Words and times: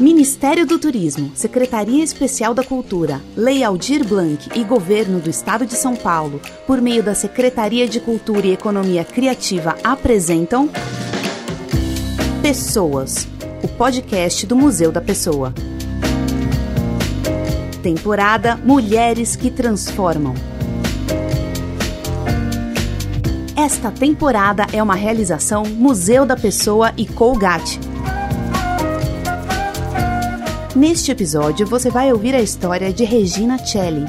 Ministério 0.00 0.66
do 0.66 0.78
Turismo, 0.78 1.30
Secretaria 1.34 2.02
Especial 2.02 2.54
da 2.54 2.64
Cultura, 2.64 3.20
Lei 3.36 3.62
Aldir 3.62 4.02
Blanc 4.02 4.48
e 4.58 4.64
Governo 4.64 5.20
do 5.20 5.28
Estado 5.28 5.66
de 5.66 5.74
São 5.74 5.94
Paulo, 5.94 6.40
por 6.66 6.80
meio 6.80 7.02
da 7.02 7.14
Secretaria 7.14 7.86
de 7.86 8.00
Cultura 8.00 8.46
e 8.46 8.52
Economia 8.52 9.04
Criativa, 9.04 9.76
apresentam 9.84 10.70
Pessoas, 12.40 13.28
o 13.62 13.68
podcast 13.68 14.46
do 14.46 14.56
Museu 14.56 14.90
da 14.90 15.02
Pessoa. 15.02 15.52
Temporada 17.82 18.56
Mulheres 18.56 19.36
que 19.36 19.50
Transformam. 19.50 20.32
Esta 23.54 23.90
temporada 23.90 24.66
é 24.72 24.82
uma 24.82 24.94
realização 24.94 25.64
Museu 25.64 26.24
da 26.24 26.36
Pessoa 26.38 26.94
e 26.96 27.04
Colgate. 27.04 27.89
Neste 30.74 31.10
episódio, 31.10 31.66
você 31.66 31.90
vai 31.90 32.12
ouvir 32.12 32.32
a 32.32 32.40
história 32.40 32.92
de 32.92 33.02
Regina 33.02 33.58
Celli. 33.58 34.04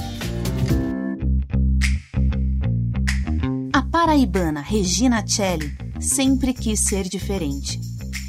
A 3.74 3.82
paraibana 3.82 4.62
Regina 4.62 5.26
Celli 5.26 5.76
sempre 6.00 6.54
quis 6.54 6.82
ser 6.82 7.10
diferente. 7.10 7.82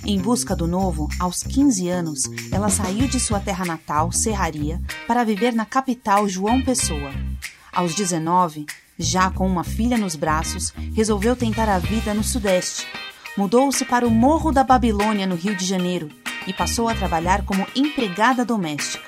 Em 0.06 0.18
busca 0.18 0.56
do 0.56 0.66
novo, 0.66 1.08
aos 1.20 1.42
15 1.42 1.90
anos, 1.90 2.22
ela 2.50 2.70
saiu 2.70 3.06
de 3.06 3.20
sua 3.20 3.38
terra 3.38 3.66
natal, 3.66 4.10
Serraria, 4.10 4.80
para 5.06 5.24
viver 5.24 5.52
na 5.52 5.66
capital 5.66 6.26
João 6.26 6.62
Pessoa. 6.62 7.12
Aos 7.70 7.94
19, 7.94 8.64
já 8.98 9.30
com 9.30 9.46
uma 9.46 9.62
filha 9.62 9.98
nos 9.98 10.16
braços, 10.16 10.72
resolveu 10.94 11.36
tentar 11.36 11.68
a 11.68 11.78
vida 11.78 12.14
no 12.14 12.24
Sudeste. 12.24 12.86
Mudou-se 13.36 13.84
para 13.84 14.06
o 14.06 14.10
Morro 14.10 14.50
da 14.50 14.64
Babilônia, 14.64 15.26
no 15.26 15.34
Rio 15.34 15.54
de 15.54 15.66
Janeiro, 15.66 16.08
e 16.46 16.52
passou 16.52 16.88
a 16.88 16.94
trabalhar 16.94 17.44
como 17.44 17.66
empregada 17.74 18.44
doméstica. 18.44 19.06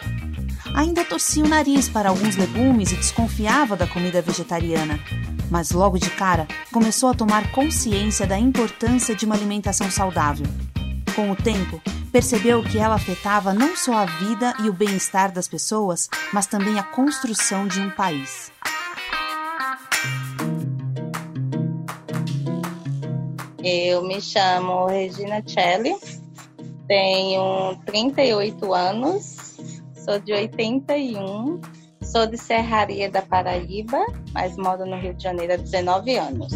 Ainda 0.74 1.04
torcia 1.04 1.44
o 1.44 1.48
nariz 1.48 1.88
para 1.88 2.08
alguns 2.08 2.36
legumes 2.36 2.90
e 2.90 2.96
desconfiava 2.96 3.76
da 3.76 3.86
comida 3.86 4.20
vegetariana, 4.20 4.98
mas 5.50 5.70
logo 5.70 5.98
de 5.98 6.10
cara 6.10 6.48
começou 6.72 7.10
a 7.10 7.14
tomar 7.14 7.52
consciência 7.52 8.26
da 8.26 8.38
importância 8.38 9.14
de 9.14 9.24
uma 9.24 9.34
alimentação 9.36 9.90
saudável. 9.90 10.46
Com 11.14 11.30
o 11.30 11.36
tempo, 11.36 11.80
percebeu 12.10 12.62
que 12.62 12.78
ela 12.78 12.96
afetava 12.96 13.54
não 13.54 13.76
só 13.76 13.98
a 13.98 14.04
vida 14.04 14.54
e 14.64 14.68
o 14.68 14.72
bem-estar 14.72 15.30
das 15.30 15.46
pessoas, 15.46 16.08
mas 16.32 16.46
também 16.46 16.78
a 16.78 16.82
construção 16.82 17.68
de 17.68 17.80
um 17.80 17.90
país. 17.90 18.50
Eu 23.62 24.02
me 24.02 24.20
chamo 24.20 24.86
Regina 24.86 25.42
Celli, 25.46 25.96
tenho 26.86 27.76
38 27.86 28.74
anos, 28.74 29.56
sou 29.94 30.18
de 30.18 30.32
81, 30.32 31.60
sou 32.02 32.26
de 32.26 32.36
Serraria 32.36 33.10
da 33.10 33.22
Paraíba, 33.22 34.04
mas 34.32 34.56
moro 34.56 34.84
no 34.86 34.96
Rio 34.96 35.14
de 35.14 35.22
Janeiro 35.22 35.54
há 35.54 35.56
19 35.56 36.16
anos. 36.16 36.52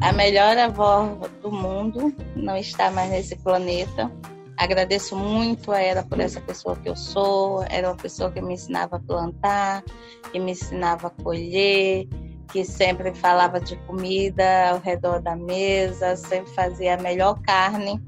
A 0.00 0.12
melhor 0.12 0.56
avó 0.58 1.18
do 1.42 1.50
mundo 1.50 2.14
não 2.34 2.56
está 2.56 2.90
mais 2.90 3.10
nesse 3.10 3.36
planeta. 3.36 4.10
Agradeço 4.56 5.16
muito 5.16 5.72
a 5.72 5.80
ela 5.80 6.02
por 6.02 6.20
essa 6.20 6.40
pessoa 6.40 6.76
que 6.76 6.88
eu 6.88 6.96
sou. 6.96 7.64
Era 7.68 7.88
uma 7.88 7.96
pessoa 7.96 8.30
que 8.30 8.40
me 8.40 8.54
ensinava 8.54 8.96
a 8.96 9.00
plantar, 9.00 9.82
que 10.30 10.38
me 10.38 10.52
ensinava 10.52 11.08
a 11.08 11.22
colher, 11.22 12.06
que 12.52 12.64
sempre 12.64 13.14
falava 13.14 13.60
de 13.60 13.76
comida 13.86 14.70
ao 14.70 14.78
redor 14.78 15.20
da 15.20 15.36
mesa, 15.36 16.16
sempre 16.16 16.52
fazia 16.52 16.94
a 16.94 17.02
melhor 17.02 17.40
carne. 17.42 18.00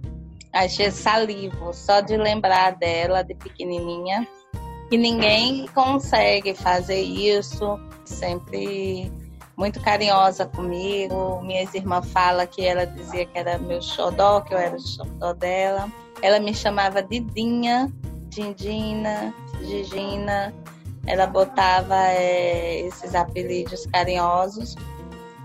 Achei 0.53 0.91
salivo 0.91 1.73
só 1.73 2.01
de 2.01 2.17
lembrar 2.17 2.77
dela 2.77 3.23
de 3.23 3.35
pequenininha. 3.35 4.27
E 4.91 4.97
ninguém 4.97 5.67
consegue 5.69 6.55
fazer 6.55 7.01
isso. 7.01 7.79
Sempre 8.05 9.13
muito 9.57 9.81
carinhosa 9.81 10.47
comigo. 10.47 11.43
Minhas 11.43 11.75
irmãs 11.75 12.11
falam 12.11 12.47
que 12.47 12.65
ela 12.65 12.87
dizia 12.87 13.27
que 13.27 13.39
era 13.39 13.59
meu 13.59 13.83
xodó, 13.83 14.41
que 14.41 14.55
eu 14.55 14.59
era 14.59 14.75
o 14.75 14.81
xodó 14.81 15.35
dela. 15.35 15.93
Ela 16.23 16.41
me 16.41 16.55
chamava 16.55 17.03
Didinha, 17.03 17.93
Dindina, 18.29 19.35
Gigina 19.63 20.55
ela 21.09 21.27
botava 21.27 21.97
é, 22.09 22.81
esses 22.81 23.15
apelidos 23.15 23.87
carinhosos. 23.87 24.77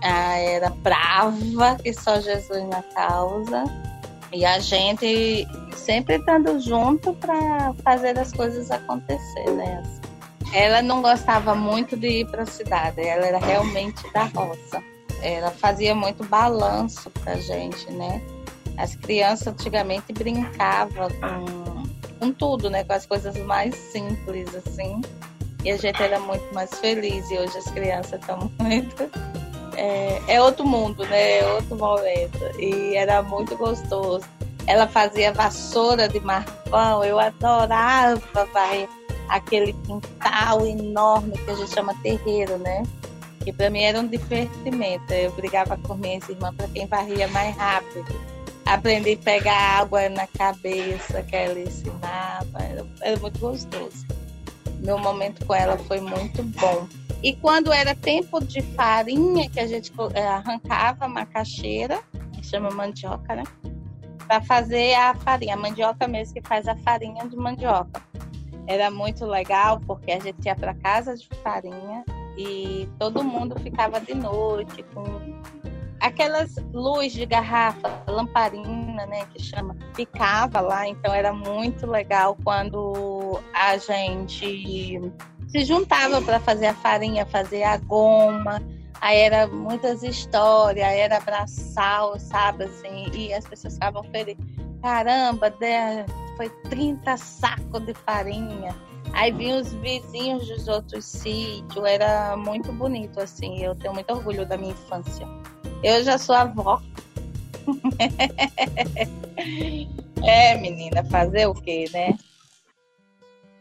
Ah, 0.02 0.36
era 0.36 0.68
brava, 0.68 1.76
que 1.82 1.92
só 1.94 2.20
Jesus 2.20 2.68
na 2.68 2.82
causa. 2.82 3.64
E 4.30 4.44
a 4.44 4.58
gente 4.58 5.48
sempre 5.74 6.16
estando 6.16 6.60
junto 6.60 7.14
para 7.14 7.72
fazer 7.82 8.18
as 8.18 8.30
coisas 8.32 8.70
acontecer, 8.70 9.50
né? 9.52 9.82
Ela 10.52 10.82
não 10.82 11.00
gostava 11.00 11.54
muito 11.54 11.96
de 11.96 12.20
ir 12.20 12.26
para 12.30 12.42
a 12.42 12.46
cidade, 12.46 13.00
ela 13.00 13.26
era 13.26 13.38
realmente 13.38 14.02
da 14.12 14.24
roça. 14.24 14.82
Ela 15.22 15.50
fazia 15.50 15.94
muito 15.94 16.22
balanço 16.24 17.10
para 17.10 17.36
gente, 17.36 17.90
né? 17.90 18.20
As 18.76 18.94
crianças 18.94 19.46
antigamente 19.48 20.12
brincavam 20.12 21.08
com, 21.08 22.18
com 22.18 22.32
tudo, 22.32 22.68
né? 22.68 22.84
Com 22.84 22.92
as 22.92 23.06
coisas 23.06 23.34
mais 23.38 23.74
simples, 23.74 24.54
assim 24.54 25.00
e 25.64 25.70
a 25.70 25.76
gente 25.76 26.00
era 26.02 26.20
muito 26.20 26.54
mais 26.54 26.72
feliz 26.78 27.30
e 27.30 27.38
hoje 27.38 27.56
as 27.56 27.64
crianças 27.70 28.20
estão 28.20 28.50
muito 28.60 29.10
é, 29.76 30.20
é, 30.28 30.42
outro 30.42 30.66
mundo, 30.66 31.04
né? 31.06 31.38
É 31.38 31.52
outro 31.54 31.76
momento 31.76 32.38
e 32.60 32.94
era 32.94 33.22
muito 33.22 33.56
gostoso. 33.56 34.24
Ela 34.66 34.86
fazia 34.86 35.32
vassoura 35.32 36.08
de 36.08 36.20
marfão, 36.20 37.02
eu 37.02 37.18
adorava 37.18 38.44
varrer 38.52 38.88
aquele 39.28 39.72
quintal 39.72 40.66
enorme 40.66 41.32
que 41.32 41.50
a 41.50 41.54
gente 41.54 41.74
chama 41.74 41.94
terreiro, 42.02 42.58
né? 42.58 42.82
Que 43.42 43.52
para 43.52 43.68
mim 43.68 43.82
era 43.82 44.00
um 44.00 44.06
divertimento. 44.06 45.12
Eu 45.12 45.32
brigava 45.32 45.76
com 45.78 45.94
minhas 45.94 46.28
irmãs 46.28 46.54
para 46.54 46.68
quem 46.68 46.86
varria 46.86 47.28
mais 47.28 47.56
rápido. 47.56 48.14
Aprendi 48.64 49.12
a 49.12 49.16
pegar 49.24 49.80
água 49.80 50.08
na 50.08 50.26
cabeça 50.26 51.22
que 51.22 51.36
ela 51.36 51.58
ensinava, 51.58 52.62
era, 52.62 52.86
era 53.02 53.20
muito 53.20 53.38
gostoso 53.38 54.06
meu 54.84 54.98
momento 54.98 55.44
com 55.46 55.54
ela 55.54 55.78
foi 55.78 56.00
muito 56.00 56.42
bom. 56.42 56.86
E 57.22 57.34
quando 57.34 57.72
era 57.72 57.94
tempo 57.94 58.44
de 58.44 58.60
farinha, 58.60 59.48
que 59.48 59.58
a 59.58 59.66
gente 59.66 59.90
eh, 60.14 60.26
arrancava 60.26 61.08
macaxeira, 61.08 62.02
que 62.32 62.44
chama 62.44 62.70
mandioca, 62.70 63.34
né? 63.34 63.44
Para 64.26 64.42
fazer 64.42 64.94
a 64.94 65.14
farinha, 65.14 65.54
a 65.54 65.56
mandioca 65.56 66.06
mesmo 66.06 66.34
que 66.34 66.46
faz 66.46 66.68
a 66.68 66.76
farinha 66.76 67.26
de 67.26 67.36
mandioca. 67.36 68.02
Era 68.66 68.90
muito 68.90 69.24
legal 69.24 69.80
porque 69.86 70.12
a 70.12 70.20
gente 70.20 70.44
ia 70.44 70.54
para 70.54 70.74
casa 70.74 71.16
de 71.16 71.28
farinha 71.42 72.04
e 72.36 72.88
todo 72.98 73.24
mundo 73.24 73.58
ficava 73.60 74.00
de 74.00 74.14
noite 74.14 74.82
com 74.94 75.04
aquelas 76.00 76.56
luz 76.72 77.12
de 77.12 77.24
garrafa, 77.24 78.02
lamparina, 78.06 79.06
né, 79.06 79.24
que 79.32 79.42
chama, 79.42 79.74
ficava 79.94 80.60
lá, 80.60 80.86
então 80.86 81.14
era 81.14 81.32
muito 81.32 81.86
legal 81.86 82.36
quando 82.44 83.13
a 83.52 83.76
gente 83.76 85.00
se 85.48 85.64
juntava 85.64 86.20
para 86.20 86.40
fazer 86.40 86.66
a 86.66 86.74
farinha, 86.74 87.24
fazer 87.26 87.62
a 87.62 87.76
goma, 87.76 88.60
aí 89.00 89.18
era 89.18 89.46
muitas 89.46 90.02
histórias, 90.02 90.86
era 90.86 91.18
abraçar, 91.18 92.18
sabe, 92.18 92.64
assim, 92.64 93.08
e 93.12 93.32
as 93.32 93.46
pessoas 93.46 93.74
ficavam 93.74 94.02
felizes. 94.04 94.42
Caramba, 94.82 95.52
foi 96.36 96.50
30 96.68 97.16
sacos 97.16 97.86
de 97.86 97.94
farinha. 97.94 98.74
Aí 99.12 99.30
vinham 99.30 99.60
os 99.60 99.72
vizinhos 99.74 100.48
dos 100.48 100.66
outros 100.66 101.04
sítios, 101.04 101.84
era 101.84 102.36
muito 102.36 102.72
bonito, 102.72 103.20
assim, 103.20 103.62
eu 103.62 103.74
tenho 103.76 103.94
muito 103.94 104.12
orgulho 104.12 104.44
da 104.44 104.56
minha 104.56 104.72
infância. 104.72 105.26
Eu 105.82 106.02
já 106.02 106.18
sou 106.18 106.34
avó. 106.34 106.82
é, 110.24 110.56
menina, 110.56 111.04
fazer 111.04 111.46
o 111.46 111.54
quê, 111.54 111.88
né? 111.92 112.18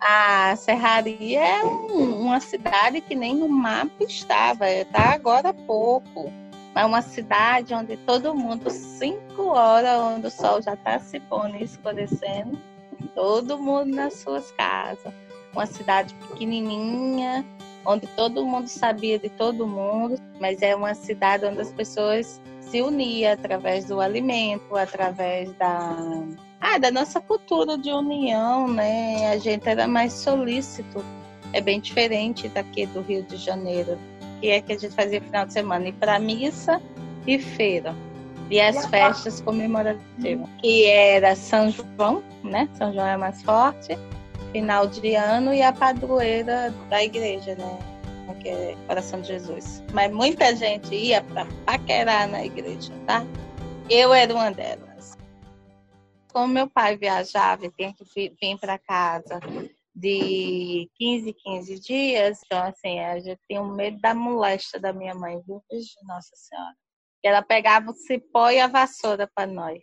A 0.06 0.54
Serraria 0.58 1.40
é 1.40 1.64
um, 1.64 2.24
uma 2.24 2.42
cidade 2.42 3.00
que 3.00 3.16
nem 3.16 3.34
no 3.34 3.48
mapa 3.48 4.04
estava, 4.04 4.70
está 4.70 5.14
agora 5.14 5.50
há 5.50 5.54
pouco. 5.54 6.30
É 6.76 6.84
uma 6.84 7.02
cidade 7.02 7.74
onde 7.74 7.96
todo 7.96 8.36
mundo, 8.36 8.70
cinco 8.70 9.44
horas, 9.46 9.98
onde 10.02 10.28
o 10.28 10.30
sol 10.30 10.62
já 10.62 10.74
está 10.74 11.00
se 11.00 11.22
pondo 11.22 11.56
e 11.56 11.64
escurecendo, 11.64 12.60
todo 13.16 13.58
mundo 13.58 13.96
nas 13.96 14.16
suas 14.16 14.52
casas. 14.52 15.14
Uma 15.54 15.66
cidade 15.66 16.14
pequenininha, 16.16 17.46
onde 17.86 18.06
todo 18.08 18.46
mundo 18.46 18.68
sabia 18.68 19.18
de 19.18 19.30
todo 19.30 19.66
mundo, 19.66 20.20
mas 20.38 20.62
é 20.62 20.76
uma 20.76 20.94
cidade 20.96 21.46
onde 21.46 21.62
as 21.62 21.72
pessoas 21.72 22.42
se 22.60 22.82
uniam 22.82 23.32
através 23.32 23.86
do 23.86 24.02
alimento, 24.02 24.76
através 24.76 25.54
da 25.54 25.96
ah, 26.63 26.77
da 26.77 26.89
nossa 26.89 27.19
cultura 27.19 27.77
de 27.77 27.92
união, 27.92 28.69
né? 28.69 29.30
A 29.33 29.38
gente 29.38 29.68
era 29.68 29.86
mais 29.86 30.13
solícito. 30.13 31.04
É 31.51 31.60
bem 31.60 31.81
diferente 31.81 32.48
daqui 32.48 32.86
do 32.86 33.01
Rio 33.01 33.21
de 33.24 33.36
Janeiro, 33.36 34.00
que 34.39 34.48
é 34.48 34.62
que 34.62 34.71
a 34.71 34.77
gente 34.77 34.95
fazia 34.95 35.21
final 35.21 35.45
de 35.45 35.51
semana 35.51 35.89
ir 35.89 35.94
para 35.94 36.18
missa 36.19 36.81
e 37.27 37.38
feira. 37.38 37.94
e 38.50 38.62
as 38.62 38.86
festas 38.86 39.42
comemorativas, 39.42 40.48
que 40.62 40.86
era 40.86 41.36
São 41.36 41.69
João, 41.69 42.24
né? 42.44 42.69
São 42.77 42.94
João 42.94 43.07
é 43.07 43.18
mais 43.18 43.42
forte, 43.44 43.98
final 44.54 44.88
de 44.88 45.15
ano 45.15 45.54
e 45.54 45.62
a 45.62 45.74
padroeira 45.74 46.74
da 46.89 47.04
igreja, 47.04 47.56
né? 47.56 47.80
Que 48.39 48.50
é 48.50 48.75
Coração 48.88 49.21
de 49.21 49.27
Jesus. 49.27 49.83
Mas 49.94 50.12
muita 50.12 50.56
gente 50.56 50.95
ia 50.95 51.21
para 51.21 51.45
paquerar 51.65 52.27
na 52.27 52.45
igreja, 52.45 52.92
tá? 53.06 53.25
Eu 53.89 54.13
era 54.13 54.33
uma 54.33 54.50
delas. 54.50 54.93
Como 56.34 56.48
meu 56.48 56.68
pai 56.68 56.98
viajava 56.98 57.66
e 57.66 57.72
tinha 57.72 57.94
que 57.94 58.04
vir 58.04 58.60
para 58.60 58.80
casa 58.80 59.40
de 59.96 60.90
15, 60.96 61.34
15 61.34 61.80
dias, 61.80 62.40
então 62.44 62.64
assim, 62.64 63.00
a 63.00 63.20
gente 63.20 63.40
tinha 63.48 63.62
um 63.62 63.76
medo 63.76 64.00
da 64.00 64.16
molesta 64.16 64.80
da 64.80 64.92
minha 64.92 65.14
mãe, 65.14 65.40
viu? 65.46 65.64
Nossa 66.04 66.36
Senhora. 66.36 66.76
Ela 67.24 67.42
pegava 67.42 67.92
o 67.92 67.94
cipó 67.94 68.50
e 68.50 68.60
a 68.60 68.68
vassoura 68.68 69.30
para 69.34 69.46
nós. 69.46 69.80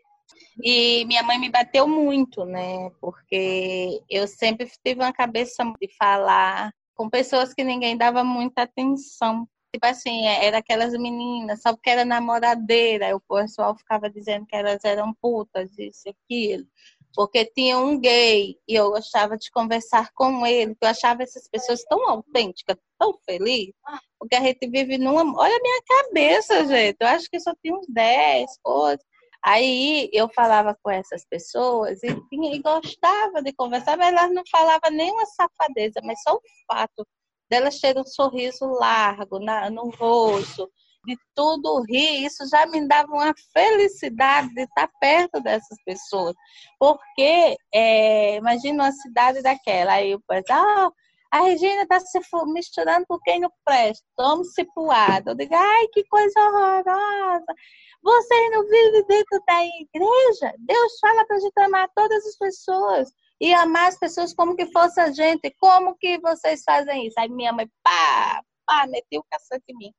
E 0.62 1.04
minha 1.06 1.22
mãe 1.22 1.38
me 1.38 1.48
bateu 1.48 1.86
muito, 1.86 2.44
né? 2.44 2.90
Porque 3.00 4.02
eu 4.10 4.26
sempre 4.26 4.68
tive 4.84 5.00
uma 5.00 5.12
cabeça 5.12 5.62
de 5.80 5.88
falar 5.96 6.72
com 6.94 7.08
pessoas 7.08 7.54
que 7.54 7.64
ninguém 7.64 7.96
dava 7.96 8.22
muita 8.24 8.62
atenção. 8.62 9.48
Tipo 9.72 9.86
assim, 9.86 10.26
era 10.26 10.58
aquelas 10.58 10.92
meninas, 10.94 11.62
só 11.62 11.72
porque 11.72 11.90
era 11.90 12.04
namoradeira, 12.04 13.14
o 13.14 13.20
pessoal 13.20 13.76
ficava 13.76 14.10
dizendo 14.10 14.44
que 14.46 14.56
elas 14.56 14.84
eram 14.84 15.14
putas, 15.14 15.70
isso 15.78 16.08
e 16.08 16.10
aquilo. 16.10 16.66
Porque 17.14 17.44
tinha 17.44 17.78
um 17.78 17.98
gay 17.98 18.56
e 18.66 18.74
eu 18.74 18.90
gostava 18.90 19.36
de 19.36 19.50
conversar 19.50 20.10
com 20.12 20.44
ele, 20.44 20.76
eu 20.80 20.88
achava 20.88 21.22
essas 21.22 21.48
pessoas 21.48 21.84
tão 21.84 22.08
autênticas, 22.08 22.76
tão 22.98 23.16
felizes, 23.24 23.74
porque 24.18 24.34
a 24.34 24.40
gente 24.40 24.68
vive 24.68 24.98
numa. 24.98 25.22
Olha 25.38 25.56
a 25.56 25.62
minha 25.62 25.82
cabeça, 25.86 26.66
gente, 26.66 26.96
eu 27.00 27.06
acho 27.08 27.28
que 27.30 27.38
só 27.38 27.54
tinha 27.62 27.74
uns 27.74 27.86
10 27.88 28.58
coisas. 28.62 29.04
Aí 29.42 30.10
eu 30.12 30.28
falava 30.28 30.76
com 30.82 30.90
essas 30.90 31.24
pessoas 31.24 32.02
e, 32.02 32.14
tinha, 32.28 32.54
e 32.54 32.60
gostava 32.60 33.42
de 33.42 33.52
conversar, 33.52 33.96
mas 33.96 34.08
elas 34.08 34.32
não 34.32 34.42
falavam 34.50 34.90
nenhuma 34.90 35.24
safadeza, 35.26 36.00
mas 36.02 36.20
só 36.22 36.34
o 36.34 36.42
fato 36.66 37.06
delas 37.50 37.80
terem 37.80 38.02
um 38.02 38.06
sorriso 38.06 38.66
largo 38.66 39.38
na, 39.38 39.68
no 39.70 39.90
rosto, 39.90 40.70
de 41.04 41.16
tudo 41.34 41.82
rir, 41.82 42.26
isso 42.26 42.46
já 42.48 42.66
me 42.66 42.86
dava 42.86 43.10
uma 43.10 43.34
felicidade 43.52 44.52
de 44.54 44.62
estar 44.62 44.88
perto 45.00 45.40
dessas 45.40 45.82
pessoas. 45.84 46.34
Porque, 46.78 47.56
é, 47.72 48.36
imagina 48.36 48.84
uma 48.84 48.92
cidade 48.92 49.42
daquela, 49.42 49.94
aí 49.94 50.14
o 50.14 50.20
pessoal, 50.20 50.60
ah, 50.60 50.92
a 51.32 51.40
Regina 51.42 51.82
está 51.82 52.00
se 52.00 52.18
misturando 52.46 53.06
com 53.08 53.18
quem 53.20 53.40
não 53.40 53.50
presta, 53.64 54.04
tome-se 54.16 54.52
cipuada. 54.52 55.30
Eu 55.30 55.34
digo, 55.36 55.54
ai, 55.54 55.86
que 55.92 56.04
coisa 56.08 56.40
horrorosa. 56.40 57.54
Vocês 58.02 58.50
não 58.50 58.62
vivem 58.64 59.06
dentro 59.06 59.40
da 59.46 59.64
igreja? 59.64 60.54
Deus 60.58 60.98
fala 61.00 61.24
para 61.26 61.36
a 61.36 61.40
gente 61.40 61.60
amar 61.60 61.88
todas 61.94 62.26
as 62.26 62.36
pessoas 62.36 63.12
e 63.40 63.54
amar 63.54 63.88
as 63.88 63.98
pessoas 63.98 64.34
como 64.34 64.54
que 64.54 64.66
fosse 64.66 65.00
a 65.00 65.10
gente. 65.10 65.54
Como 65.58 65.96
que 65.96 66.18
vocês 66.18 66.62
fazem 66.64 67.06
isso? 67.06 67.18
Aí 67.18 67.28
minha 67.28 67.52
mãe, 67.52 67.68
pá, 67.82 68.42
pá, 68.66 68.86
meteu 68.86 69.20
o 69.20 69.26
cacete 69.30 69.64
em 69.70 69.76
mim. 69.76 69.92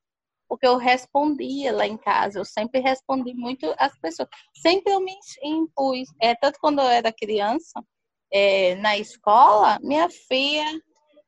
Porque 0.48 0.68
eu 0.68 0.78
respondia 0.78 1.74
lá 1.74 1.88
em 1.88 1.98
casa, 1.98 2.40
eu 2.40 2.46
sempre 2.46 2.82
respondi 2.82 3.34
muito 3.34 3.74
às 3.78 3.98
pessoas. 4.00 4.28
Sempre 4.58 4.94
eu 4.94 5.00
me 5.00 5.14
impus. 5.44 6.10
É, 6.22 6.36
tanto 6.36 6.60
quando 6.60 6.80
eu 6.80 6.88
era 6.88 7.12
criança, 7.12 7.82
é, 8.32 8.76
na 8.76 8.98
escola, 8.98 9.80
minha 9.82 10.10
filha 10.10 10.66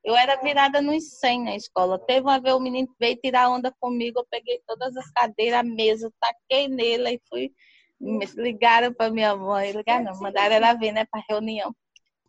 eu 0.04 0.16
era 0.16 0.36
virada 0.36 0.82
nos 0.82 1.20
100 1.20 1.44
na 1.44 1.56
escola. 1.56 1.98
Teve 1.98 2.22
uma 2.22 2.40
vez 2.40 2.54
o 2.54 2.60
menino 2.60 2.94
veio 3.00 3.16
tirar 3.18 3.50
onda 3.50 3.74
comigo, 3.80 4.20
eu 4.20 4.28
peguei 4.30 4.62
todas 4.68 4.96
as 4.98 5.10
cadeiras, 5.12 5.62
a 5.62 5.64
mesa, 5.64 6.12
taquei 6.20 6.68
nela 6.68 7.10
e 7.10 7.22
fui. 7.30 7.52
Ligaram 8.36 8.94
para 8.94 9.10
minha 9.10 9.34
mãe, 9.36 9.72
ligaram 9.72 10.04
não, 10.04 10.20
mandaram 10.20 10.56
ela 10.56 10.74
vir, 10.74 10.92
né, 10.92 11.06
para 11.06 11.24
reunião. 11.30 11.74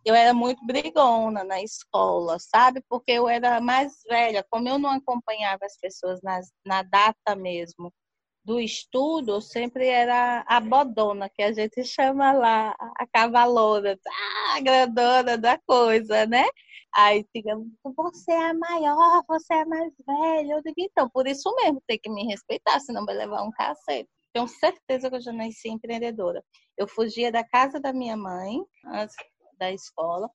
Eu 0.05 0.15
era 0.15 0.35
muito 0.35 0.65
brigona 0.67 1.45
na 1.45 1.63
escola, 1.63 2.39
sabe? 2.39 2.83
Porque 2.89 3.13
eu 3.13 3.29
era 3.29 3.61
mais 3.61 3.93
velha, 4.09 4.45
como 4.51 4.69
eu 4.69 4.79
não 4.79 4.91
acompanhava 4.91 5.65
as 5.65 5.79
pessoas 5.79 6.21
nas, 6.23 6.51
na 6.65 6.83
data 6.83 7.35
mesmo 7.35 7.93
do 8.45 8.61
estudo, 8.61 9.33
eu 9.33 9.41
sempre 9.41 9.89
era 9.89 10.45
a 10.47 10.61
bodona, 10.61 11.31
que 11.31 11.43
a 11.43 11.53
gente 11.53 11.83
chama 11.85 12.33
lá, 12.33 12.75
a 12.79 13.07
cavalona, 13.07 13.99
a 14.55 14.61
grandona 14.61 15.39
da 15.39 15.59
coisa, 15.67 16.27
né? 16.27 16.45
Aí 16.95 17.27
fica, 17.33 17.57
você 17.97 18.33
é 18.33 18.51
a 18.51 18.55
maior, 18.55 19.25
você 19.27 19.55
é 19.55 19.65
mais 19.65 19.93
velha. 20.07 20.53
Eu 20.53 20.63
digo, 20.63 20.75
então, 20.79 21.09
por 21.11 21.27
isso 21.27 21.53
mesmo, 21.57 21.83
tem 21.87 21.99
que 21.99 22.11
me 22.11 22.25
respeitar, 22.27 22.79
senão 22.81 23.05
vai 23.05 23.17
levar 23.17 23.43
um 23.43 23.51
cacete. 23.51 24.09
Tenho 24.33 24.47
certeza 24.47 25.09
que 25.09 25.17
eu 25.17 25.21
já 25.21 25.33
nasci 25.33 25.69
empreendedora. 25.69 26.43
Eu 26.77 26.87
fugia 26.87 27.33
da 27.33 27.43
casa 27.45 27.81
da 27.81 27.93
minha 27.93 28.17
mãe, 28.17 28.61
da 29.65 29.73
escola, 29.73 30.31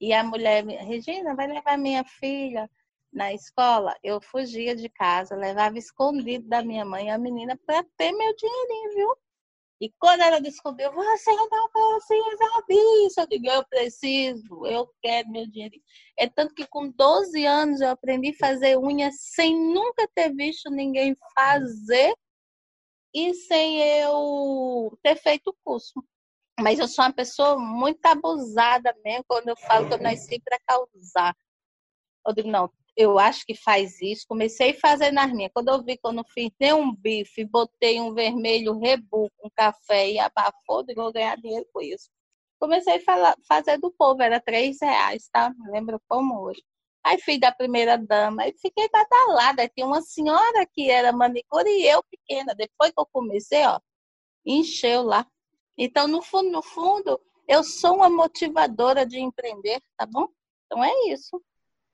e 0.00 0.12
a 0.12 0.22
mulher, 0.22 0.64
Regina, 0.64 1.34
vai 1.34 1.46
levar 1.46 1.78
minha 1.78 2.04
filha 2.04 2.70
na 3.12 3.32
escola. 3.32 3.96
Eu 4.02 4.20
fugia 4.20 4.74
de 4.76 4.88
casa, 4.88 5.34
levava 5.36 5.78
escondido 5.78 6.46
da 6.48 6.62
minha 6.62 6.84
mãe 6.84 7.10
a 7.10 7.18
menina 7.18 7.58
para 7.66 7.84
ter 7.96 8.12
meu 8.12 8.34
dinheirinho, 8.36 8.94
viu? 8.94 9.16
E 9.80 9.90
quando 9.98 10.20
ela 10.20 10.40
descobriu, 10.40 10.92
você 10.92 11.32
não 11.32 11.48
precisa 11.48 12.64
disso. 12.68 13.20
Eu 13.20 13.26
digo, 13.26 13.46
eu 13.48 13.64
preciso, 13.66 14.66
eu 14.66 14.88
quero 15.02 15.30
meu 15.30 15.46
dinheiro. 15.46 15.74
É 16.18 16.28
tanto 16.28 16.54
que 16.54 16.66
com 16.66 16.90
12 16.90 17.44
anos 17.44 17.80
eu 17.80 17.90
aprendi 17.90 18.30
a 18.30 18.46
fazer 18.46 18.78
unha 18.78 19.10
sem 19.12 19.54
nunca 19.72 20.08
ter 20.14 20.32
visto 20.34 20.70
ninguém 20.70 21.16
fazer 21.34 22.14
e 23.14 23.32
sem 23.34 23.80
eu 24.00 24.98
ter 25.02 25.16
feito 25.16 25.48
o 25.48 25.56
curso. 25.64 26.04
Mas 26.60 26.78
eu 26.78 26.86
sou 26.86 27.04
uma 27.04 27.12
pessoa 27.12 27.58
muito 27.58 28.04
abusada 28.06 28.94
mesmo 29.04 29.24
quando 29.26 29.48
eu 29.48 29.56
falo 29.56 29.88
que 29.88 29.94
eu 29.94 30.00
nasci 30.00 30.40
para 30.40 30.58
causar. 30.66 31.36
Eu 32.26 32.32
digo, 32.32 32.48
não, 32.48 32.70
eu 32.96 33.18
acho 33.18 33.44
que 33.44 33.54
faz 33.54 34.00
isso. 34.00 34.24
Comecei 34.28 34.70
a 34.70 34.80
fazer 34.80 35.10
nas 35.10 35.32
minhas. 35.32 35.50
Quando 35.52 35.68
eu 35.68 35.82
vi, 35.82 35.98
quando 35.98 36.24
fiz 36.32 36.50
nem 36.60 36.72
um 36.72 36.94
bife, 36.94 37.44
botei 37.44 38.00
um 38.00 38.14
vermelho 38.14 38.78
rebu 38.78 39.30
com 39.36 39.50
café 39.50 40.10
e 40.10 40.18
abafou, 40.18 40.84
digo, 40.84 41.02
vou 41.02 41.12
ganhar 41.12 41.36
dinheiro 41.36 41.66
com 41.72 41.80
isso. 41.80 42.08
Comecei 42.60 42.96
a 42.96 43.00
falar, 43.00 43.36
fazer 43.46 43.78
do 43.78 43.90
povo, 43.90 44.22
era 44.22 44.40
três 44.40 44.78
reais, 44.80 45.28
tá? 45.30 45.52
Me 45.58 45.70
lembro 45.70 46.00
como 46.08 46.40
hoje. 46.40 46.62
Aí 47.04 47.18
fiz 47.18 47.38
da 47.38 47.52
primeira 47.52 47.98
dama 47.98 48.48
e 48.48 48.54
fiquei 48.56 48.88
badalada. 48.88 49.68
Tinha 49.68 49.86
uma 49.86 50.00
senhora 50.00 50.64
que 50.72 50.90
era 50.90 51.12
manicure 51.12 51.68
e 51.68 51.86
eu 51.86 52.02
pequena. 52.04 52.54
Depois 52.54 52.92
que 52.92 53.00
eu 53.00 53.06
comecei, 53.12 53.66
ó, 53.66 53.78
encheu 54.46 55.02
lá. 55.02 55.26
Então, 55.76 56.06
no 56.08 56.22
fundo, 56.22 56.50
no 56.50 56.62
fundo, 56.62 57.20
eu 57.48 57.62
sou 57.64 57.96
uma 57.96 58.08
motivadora 58.08 59.04
de 59.04 59.18
empreender, 59.18 59.80
tá 59.96 60.06
bom? 60.06 60.28
Então 60.66 60.82
é 60.82 61.12
isso. 61.12 61.42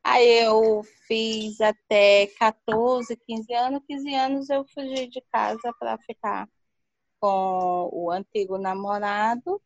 Aí 0.02 0.44
eu 0.44 0.82
fiz 1.06 1.60
até 1.60 2.26
14, 2.38 3.16
15 3.26 3.52
anos. 3.54 3.82
15 3.86 4.14
anos 4.14 4.50
eu 4.50 4.64
fugi 4.74 5.06
de 5.08 5.20
casa 5.32 5.72
para 5.78 5.98
ficar 5.98 6.48
com 7.20 7.90
o 7.92 8.10
antigo 8.10 8.58
namorado. 8.58 9.60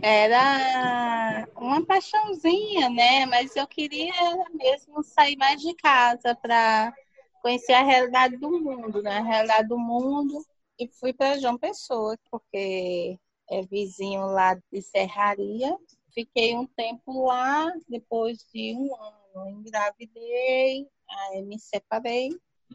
Era 0.00 1.48
uma 1.56 1.84
paixãozinha, 1.84 2.88
né? 2.88 3.26
Mas 3.26 3.56
eu 3.56 3.66
queria 3.66 4.14
mesmo 4.54 5.02
sair 5.02 5.36
mais 5.36 5.60
de 5.60 5.74
casa 5.74 6.34
para 6.34 6.94
conhecer 7.42 7.72
a 7.72 7.82
realidade 7.82 8.36
do 8.36 8.50
mundo, 8.50 9.02
né? 9.02 9.18
A 9.18 9.22
realidade 9.22 9.68
do 9.68 9.78
mundo. 9.78 10.44
E 10.78 10.88
fui 10.88 11.12
para 11.12 11.38
João 11.38 11.58
Pessoa, 11.58 12.16
porque 12.30 13.18
é 13.52 13.62
vizinho 13.62 14.26
lá 14.26 14.54
de 14.72 14.80
Serraria. 14.80 15.76
Fiquei 16.14 16.56
um 16.56 16.66
tempo 16.66 17.26
lá, 17.26 17.70
depois 17.88 18.38
de 18.52 18.74
um 18.74 18.94
ano 18.94 19.50
engravidei, 19.50 20.86
aí 21.08 21.42
me 21.42 21.58
separei. 21.58 22.30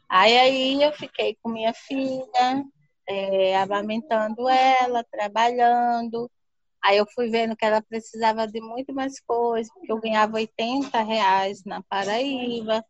Aí, 0.07 0.37
aí 0.37 0.83
eu 0.83 0.91
fiquei 0.93 1.35
com 1.41 1.49
minha 1.49 1.73
filha, 1.73 2.65
é, 3.07 3.57
amamentando 3.57 4.47
ela, 4.47 5.03
trabalhando. 5.03 6.29
Aí 6.83 6.97
eu 6.97 7.05
fui 7.13 7.29
vendo 7.29 7.55
que 7.55 7.65
ela 7.65 7.81
precisava 7.81 8.47
de 8.47 8.61
muito 8.61 8.93
mais 8.93 9.19
coisas, 9.19 9.71
porque 9.73 9.91
eu 9.91 9.99
ganhava 9.99 10.37
80 10.37 11.01
reais 11.01 11.63
na 11.65 11.81
Paraíba 11.83 12.83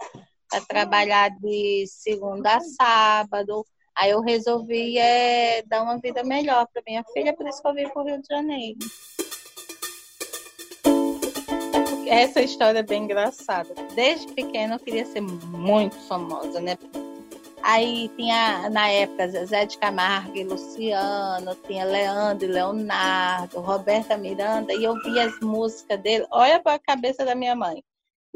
para 0.49 0.61
trabalhar 0.65 1.29
de 1.29 1.85
segunda 1.87 2.57
a 2.57 2.59
sábado. 2.61 3.65
Aí 3.97 4.11
eu 4.11 4.21
resolvi 4.21 4.97
é, 4.97 5.63
dar 5.63 5.81
uma 5.83 5.97
vida 5.97 6.23
melhor 6.23 6.67
para 6.71 6.83
minha 6.87 7.03
filha, 7.13 7.35
por 7.35 7.47
isso 7.47 7.61
que 7.61 7.67
eu 7.67 7.73
vim 7.73 7.89
para 7.89 8.01
o 8.01 8.05
Rio 8.05 8.21
de 8.21 8.27
Janeiro 8.29 8.77
essa 12.09 12.41
história 12.41 12.79
é 12.79 12.83
bem 12.83 13.03
engraçada. 13.03 13.73
Desde 13.93 14.31
pequena 14.33 14.75
eu 14.75 14.79
queria 14.79 15.05
ser 15.05 15.21
muito 15.21 15.95
famosa, 16.07 16.59
né? 16.59 16.77
Aí 17.61 18.09
tinha, 18.15 18.69
na 18.69 18.87
época, 18.87 19.27
Zezé 19.27 19.65
de 19.65 19.77
Camargo 19.77 20.37
e 20.37 20.43
Luciano, 20.43 21.53
tinha 21.67 21.83
Leandro 21.83 22.45
e 22.45 22.51
Leonardo, 22.51 23.59
Roberta 23.59 24.17
Miranda, 24.17 24.73
e 24.73 24.85
eu 24.85 24.93
via 25.01 25.25
as 25.25 25.39
músicas 25.41 25.99
dele. 25.99 26.25
Olha 26.31 26.61
para 26.61 26.75
a 26.75 26.79
cabeça 26.79 27.25
da 27.25 27.35
minha 27.35 27.55
mãe. 27.55 27.83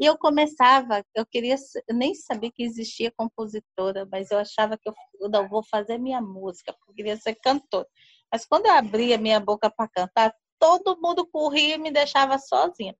E 0.02 0.04
eu 0.04 0.18
começava, 0.18 1.00
eu 1.14 1.24
queria, 1.24 1.54
eu 1.88 1.94
nem 1.94 2.12
sabia 2.12 2.50
que 2.50 2.64
existia 2.64 3.12
compositora, 3.16 4.04
mas 4.10 4.32
eu 4.32 4.38
achava 4.38 4.76
que 4.76 4.88
eu 4.88 5.28
não 5.30 5.48
vou 5.48 5.62
fazer 5.62 5.96
minha 5.96 6.20
música, 6.20 6.72
porque 6.72 6.90
eu 6.90 6.94
queria 6.96 7.16
ser 7.16 7.36
cantora. 7.36 7.86
Mas 8.32 8.44
quando 8.44 8.66
eu 8.66 8.72
abria 8.72 9.16
minha 9.16 9.38
boca 9.38 9.70
para 9.70 9.88
cantar, 9.88 10.34
todo 10.58 11.00
mundo 11.00 11.24
corria 11.24 11.76
e 11.76 11.78
me 11.78 11.92
deixava 11.92 12.36
sozinha. 12.36 12.96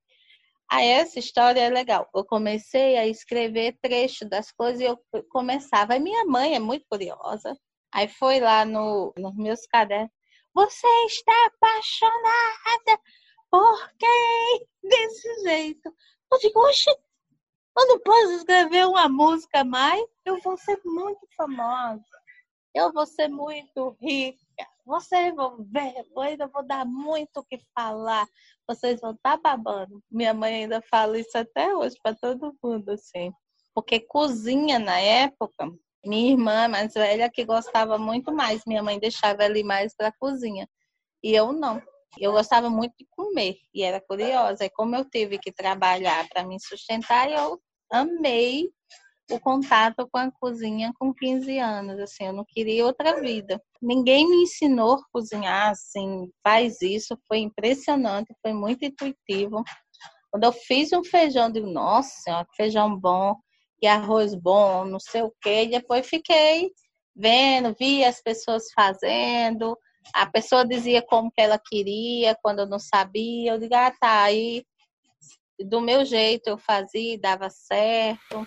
Aí 0.71 0.87
essa 0.87 1.19
história 1.19 1.59
é 1.59 1.69
legal. 1.69 2.07
Eu 2.15 2.23
comecei 2.23 2.97
a 2.97 3.05
escrever 3.05 3.77
trecho 3.81 4.23
das 4.23 4.49
coisas 4.53 4.79
e 4.79 4.85
eu 4.85 4.97
começava. 5.29 5.95
Aí 5.95 5.99
minha 5.99 6.23
mãe 6.23 6.55
é 6.55 6.59
muito 6.59 6.85
curiosa. 6.89 7.53
Aí 7.93 8.07
foi 8.07 8.39
lá 8.39 8.63
no, 8.63 9.13
nos 9.17 9.35
meus 9.35 9.65
cadernos. 9.67 10.09
Você 10.55 10.87
está 11.07 11.47
apaixonada 11.47 13.01
por 13.51 13.89
quem? 13.99 14.67
Desse 14.83 15.41
jeito. 15.43 15.93
Eu 16.33 16.39
digo, 16.39 16.59
oxe, 16.61 16.89
eu 16.89 17.87
não 17.87 17.99
posso 17.99 18.31
escrever 18.33 18.87
uma 18.87 19.07
música 19.07 19.63
mais. 19.63 20.03
Eu 20.25 20.41
vou 20.41 20.57
ser 20.57 20.81
muito 20.83 21.27
famosa. 21.37 22.03
Eu 22.73 22.91
vou 22.91 23.05
ser 23.05 23.27
muito 23.27 23.95
rica. 24.01 24.39
Vocês 24.83 25.33
vão 25.35 25.63
ver, 25.63 25.93
eu 25.95 26.21
ainda 26.21 26.47
vou 26.47 26.65
dar 26.65 26.85
muito 26.85 27.37
o 27.37 27.43
que 27.43 27.59
falar. 27.73 28.27
Vocês 28.67 28.99
vão 28.99 29.11
estar 29.11 29.37
tá 29.37 29.55
babando. 29.55 30.03
Minha 30.09 30.33
mãe 30.33 30.63
ainda 30.63 30.81
fala 30.81 31.19
isso 31.19 31.37
até 31.37 31.73
hoje 31.75 31.95
para 32.01 32.15
todo 32.15 32.57
mundo, 32.63 32.89
assim. 32.89 33.31
Porque 33.75 33.99
cozinha 33.99 34.79
na 34.79 34.99
época, 34.99 35.71
minha 36.03 36.31
irmã 36.31 36.67
mais 36.67 36.95
velha 36.95 37.29
que 37.29 37.45
gostava 37.45 37.99
muito 37.99 38.31
mais. 38.33 38.63
Minha 38.65 38.81
mãe 38.81 38.99
deixava 38.99 39.45
ir 39.45 39.63
mais 39.63 39.95
para 39.95 40.11
cozinha. 40.11 40.67
E 41.23 41.31
eu 41.31 41.53
não. 41.53 41.79
Eu 42.17 42.31
gostava 42.31 42.69
muito 42.69 42.93
de 42.97 43.05
comer 43.09 43.57
e 43.73 43.83
era 43.83 44.01
curiosa. 44.01 44.65
E 44.65 44.69
como 44.69 44.95
eu 44.95 45.05
tive 45.05 45.37
que 45.37 45.51
trabalhar 45.51 46.27
para 46.29 46.45
me 46.45 46.59
sustentar, 46.59 47.31
eu 47.31 47.59
amei 47.91 48.69
o 49.31 49.39
contato 49.39 50.07
com 50.11 50.17
a 50.17 50.31
cozinha 50.31 50.91
com 50.99 51.13
15 51.13 51.57
anos, 51.57 51.99
assim, 51.99 52.25
eu 52.25 52.33
não 52.33 52.45
queria 52.45 52.85
outra 52.85 53.19
vida. 53.19 53.61
Ninguém 53.81 54.29
me 54.29 54.43
ensinou 54.43 54.95
a 54.95 55.03
cozinhar, 55.11 55.71
assim, 55.71 56.29
faz 56.43 56.81
isso, 56.81 57.17
foi 57.27 57.39
impressionante, 57.39 58.35
foi 58.41 58.53
muito 58.53 58.83
intuitivo. 58.83 59.63
Quando 60.29 60.43
eu 60.43 60.51
fiz 60.51 60.91
um 60.91 61.03
feijão, 61.03 61.51
digo, 61.51 61.67
nossa, 61.67 62.45
feijão 62.55 62.97
bom, 62.99 63.35
que 63.79 63.87
arroz 63.87 64.35
bom, 64.35 64.85
não 64.85 64.99
sei 64.99 65.21
o 65.21 65.33
quê, 65.41 65.63
e 65.63 65.69
depois 65.69 66.07
fiquei 66.07 66.71
vendo, 67.15 67.75
via 67.77 68.09
as 68.09 68.21
pessoas 68.21 68.71
fazendo, 68.73 69.77
a 70.13 70.25
pessoa 70.25 70.65
dizia 70.65 71.01
como 71.01 71.31
que 71.31 71.41
ela 71.41 71.57
queria, 71.57 72.37
quando 72.41 72.59
eu 72.59 72.65
não 72.65 72.79
sabia, 72.79 73.53
eu 73.53 73.59
digo, 73.59 73.75
ah, 73.75 73.91
tá, 73.91 74.23
aí 74.23 74.65
do 75.59 75.79
meu 75.79 76.03
jeito 76.03 76.47
eu 76.47 76.57
fazia, 76.57 77.17
dava 77.17 77.49
certo. 77.49 78.45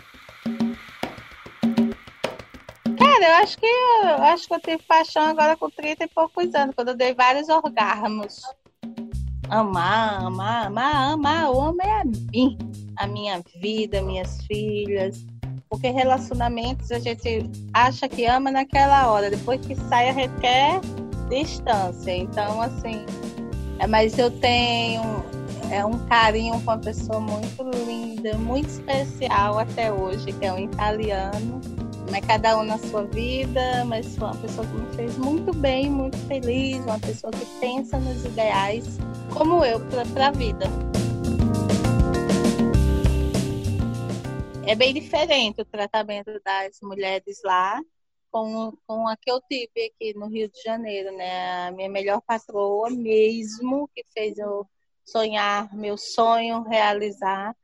Cara, 2.98 3.28
eu 3.28 3.34
acho 3.36 3.58
que 3.58 3.66
eu 3.66 4.22
acho 4.24 4.46
que 4.46 4.54
eu 4.54 4.60
tive 4.60 4.82
paixão 4.82 5.22
agora 5.22 5.56
com 5.56 5.70
30 5.70 6.04
e 6.04 6.08
poucos 6.08 6.54
anos, 6.54 6.74
quando 6.74 6.88
eu 6.88 6.96
dei 6.96 7.14
vários 7.14 7.48
orgasmos. 7.48 8.42
Amar, 9.48 10.26
amar, 10.26 10.66
amar, 10.66 11.12
amar. 11.12 11.50
O 11.50 11.56
homem 11.56 11.86
é 11.86 12.00
a 12.00 12.04
mim, 12.04 12.58
a 12.98 13.06
minha 13.06 13.42
vida, 13.60 14.02
minhas 14.02 14.44
filhas. 14.46 15.24
Porque 15.68 15.88
relacionamentos 15.88 16.90
a 16.90 16.98
gente 16.98 17.48
acha 17.72 18.08
que 18.08 18.24
ama 18.24 18.50
naquela 18.50 19.10
hora, 19.10 19.30
depois 19.30 19.64
que 19.64 19.74
sai 19.74 20.12
requer 20.12 20.80
distância. 21.28 22.16
Então, 22.16 22.60
assim, 22.60 23.04
é, 23.78 23.86
mas 23.86 24.18
eu 24.18 24.30
tenho 24.30 25.24
é 25.70 25.84
um 25.84 25.98
carinho 26.06 26.54
com 26.54 26.70
uma 26.70 26.78
pessoa 26.78 27.18
muito 27.18 27.62
linda, 27.86 28.38
muito 28.38 28.68
especial 28.68 29.58
até 29.58 29.92
hoje, 29.92 30.32
que 30.32 30.44
é 30.44 30.52
um 30.52 30.58
italiano 30.58 31.60
é 32.14 32.20
cada 32.20 32.58
um 32.58 32.64
na 32.64 32.78
sua 32.78 33.04
vida, 33.04 33.84
mas 33.84 34.16
foi 34.16 34.28
uma 34.28 34.36
pessoa 34.36 34.66
que 34.66 34.72
me 34.72 34.94
fez 34.94 35.18
muito 35.18 35.52
bem, 35.52 35.90
muito 35.90 36.16
feliz, 36.26 36.78
uma 36.84 36.98
pessoa 36.98 37.30
que 37.30 37.44
pensa 37.60 37.98
nos 37.98 38.24
ideais, 38.24 38.98
como 39.34 39.62
eu, 39.64 39.80
para 40.14 40.28
a 40.28 40.30
vida. 40.30 40.64
É 44.66 44.74
bem 44.74 44.94
diferente 44.94 45.60
o 45.60 45.64
tratamento 45.64 46.40
das 46.42 46.78
mulheres 46.82 47.40
lá 47.44 47.80
com, 48.30 48.76
com 48.86 49.08
a 49.08 49.16
que 49.16 49.30
eu 49.30 49.40
tive 49.42 49.86
aqui 49.86 50.14
no 50.14 50.26
Rio 50.26 50.48
de 50.48 50.62
Janeiro, 50.62 51.14
né? 51.16 51.68
A 51.68 51.72
minha 51.72 51.88
melhor 51.88 52.20
patroa 52.20 52.90
mesmo, 52.90 53.88
que 53.94 54.04
fez 54.12 54.38
eu 54.38 54.66
sonhar, 55.04 55.74
meu 55.74 55.96
sonho 55.96 56.62
realizar, 56.62 57.56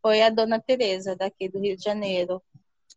foi 0.00 0.22
a 0.22 0.30
dona 0.30 0.60
Tereza, 0.60 1.14
daqui 1.14 1.48
do 1.48 1.58
Rio 1.58 1.76
de 1.76 1.82
Janeiro. 1.82 2.42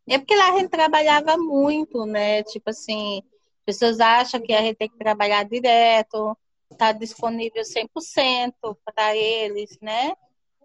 É 0.08 0.18
porque 0.18 0.36
lá 0.36 0.54
a 0.54 0.58
gente 0.58 0.70
trabalhava 0.70 1.38
muito, 1.38 2.06
né? 2.06 2.44
Tipo 2.44 2.70
assim, 2.70 3.22
pessoas 3.66 4.00
acham 4.00 4.42
que 4.42 4.54
a 4.54 4.62
gente 4.62 4.78
tem 4.78 4.90
que 4.90 4.98
trabalhar 4.98 5.44
direto, 5.44 6.36
tá 6.78 6.92
disponível 6.92 7.64
100% 7.64 8.54
para 8.84 9.16
eles, 9.16 9.78
né? 9.82 10.14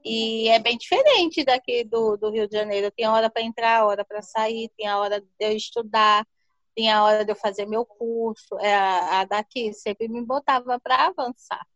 E 0.05 0.49
é 0.49 0.59
bem 0.59 0.77
diferente 0.77 1.45
daqui 1.45 1.83
do, 1.85 2.17
do 2.17 2.31
Rio 2.31 2.47
de 2.47 2.57
Janeiro. 2.57 2.91
Tem 2.91 3.07
hora 3.07 3.31
para 3.31 3.43
entrar, 3.43 3.87
hora 3.87 4.05
para 4.05 4.21
sair, 4.23 4.71
tem 4.77 4.87
a 4.87 4.99
hora 4.99 5.21
de 5.21 5.27
eu 5.41 5.53
estudar, 5.53 6.27
tem 6.75 6.91
a 6.91 7.03
hora 7.05 7.25
de 7.25 7.33
eu 7.33 7.37
fazer 7.37 7.67
meu 7.67 7.85
curso. 7.87 8.59
É, 8.59 8.75
a 8.75 9.25
daqui 9.25 9.73
sempre 9.73 10.09
me 10.09 10.25
botava 10.25 10.79
para 10.81 11.07
avançar. 11.07 11.67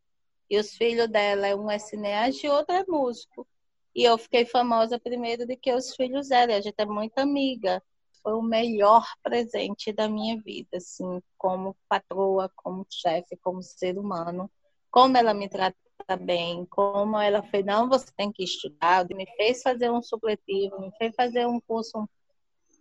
E 0.51 0.59
os 0.59 0.75
filhos 0.77 1.09
dela, 1.09 1.55
um 1.57 1.71
é 1.71 1.79
cineasta 1.79 2.47
e 2.47 2.51
outro 2.51 2.75
é 2.75 2.85
músico. 2.87 3.47
E 3.95 4.05
eu 4.05 4.17
fiquei 4.19 4.47
famosa 4.47 4.99
primeiro 4.99 5.47
de 5.47 5.57
que 5.57 5.73
os 5.73 5.95
filhos 5.95 6.31
eram. 6.31 6.55
A 6.55 6.61
gente 6.61 6.77
é 6.79 6.87
muito 6.87 7.19
amiga. 7.19 7.83
Foi 8.23 8.33
o 8.35 8.43
melhor 8.43 9.05
presente 9.23 9.93
da 9.93 10.09
minha 10.09 10.41
vida, 10.41 10.77
assim, 10.77 11.23
como 11.37 11.77
patroa, 11.89 12.51
como 12.57 12.87
chefe, 12.91 13.37
como 13.39 13.63
ser 13.63 13.99
humano. 13.99 14.51
Como 14.91 15.17
ela 15.17 15.35
me 15.35 15.49
trata 15.49 15.77
bem, 16.21 16.65
como 16.67 17.19
ela 17.19 17.43
fez, 17.43 17.65
não, 17.65 17.89
você 17.89 18.07
tem 18.17 18.33
que 18.33 18.45
estudar, 18.45 19.07
me 19.11 19.27
fez 19.37 19.63
fazer 19.63 19.91
um 19.91 20.03
supletivo, 20.03 20.81
me 20.81 20.91
fez 20.97 21.15
fazer 21.15 21.47
um 21.47 21.61
curso 21.61 22.09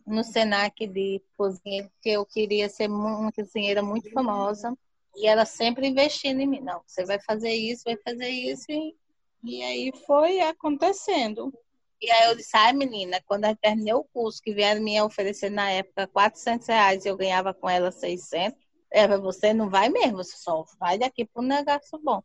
no 0.07 0.23
Senac 0.23 0.87
de 0.87 1.21
cozinha, 1.37 1.91
que 2.01 2.09
eu 2.09 2.25
queria 2.25 2.69
ser 2.69 2.89
uma 2.89 3.31
cozinheira 3.31 3.83
muito 3.83 4.09
famosa. 4.11 4.75
E 5.15 5.27
ela 5.27 5.45
sempre 5.45 5.87
investindo 5.87 6.39
em 6.39 6.47
mim. 6.47 6.61
Não, 6.61 6.81
você 6.85 7.05
vai 7.05 7.19
fazer 7.19 7.51
isso, 7.51 7.83
vai 7.85 7.97
fazer 7.97 8.29
isso. 8.29 8.65
E 8.69 8.95
e 9.43 9.63
aí 9.63 9.91
foi 10.05 10.39
acontecendo. 10.41 11.53
E 12.01 12.11
aí 12.11 12.29
eu 12.29 12.35
disse, 12.35 12.55
ai 12.55 12.73
menina, 12.73 13.21
quando 13.25 13.45
eu 13.45 13.55
terminei 13.55 13.93
o 13.93 14.03
curso, 14.03 14.41
que 14.41 14.53
vieram 14.53 14.81
me 14.81 15.01
oferecer 15.01 15.49
na 15.49 15.71
época 15.71 16.07
400 16.07 16.67
reais 16.67 17.05
e 17.05 17.07
eu 17.07 17.17
ganhava 17.17 17.53
com 17.53 17.69
ela 17.69 17.91
600, 17.91 18.57
é, 18.91 19.07
você 19.17 19.53
não 19.53 19.69
vai 19.69 19.89
mesmo, 19.89 20.17
você 20.17 20.37
só 20.37 20.63
vai 20.79 20.97
daqui 20.97 21.25
para 21.25 21.41
um 21.41 21.45
negócio 21.45 21.99
bom. 22.03 22.21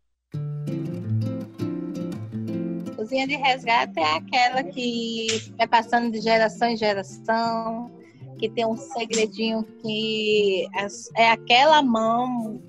Cozinha 3.02 3.26
de 3.26 3.35
resgate 3.35 3.99
é 3.99 4.14
aquela 4.14 4.62
que 4.62 5.26
é 5.59 5.66
passando 5.66 6.12
de 6.12 6.21
geração 6.21 6.68
em 6.68 6.76
geração, 6.76 7.90
que 8.38 8.49
tem 8.49 8.64
um 8.64 8.76
segredinho 8.76 9.64
que 9.82 10.68
é, 11.16 11.28
aquela 11.28 11.82
mão. 11.82 12.62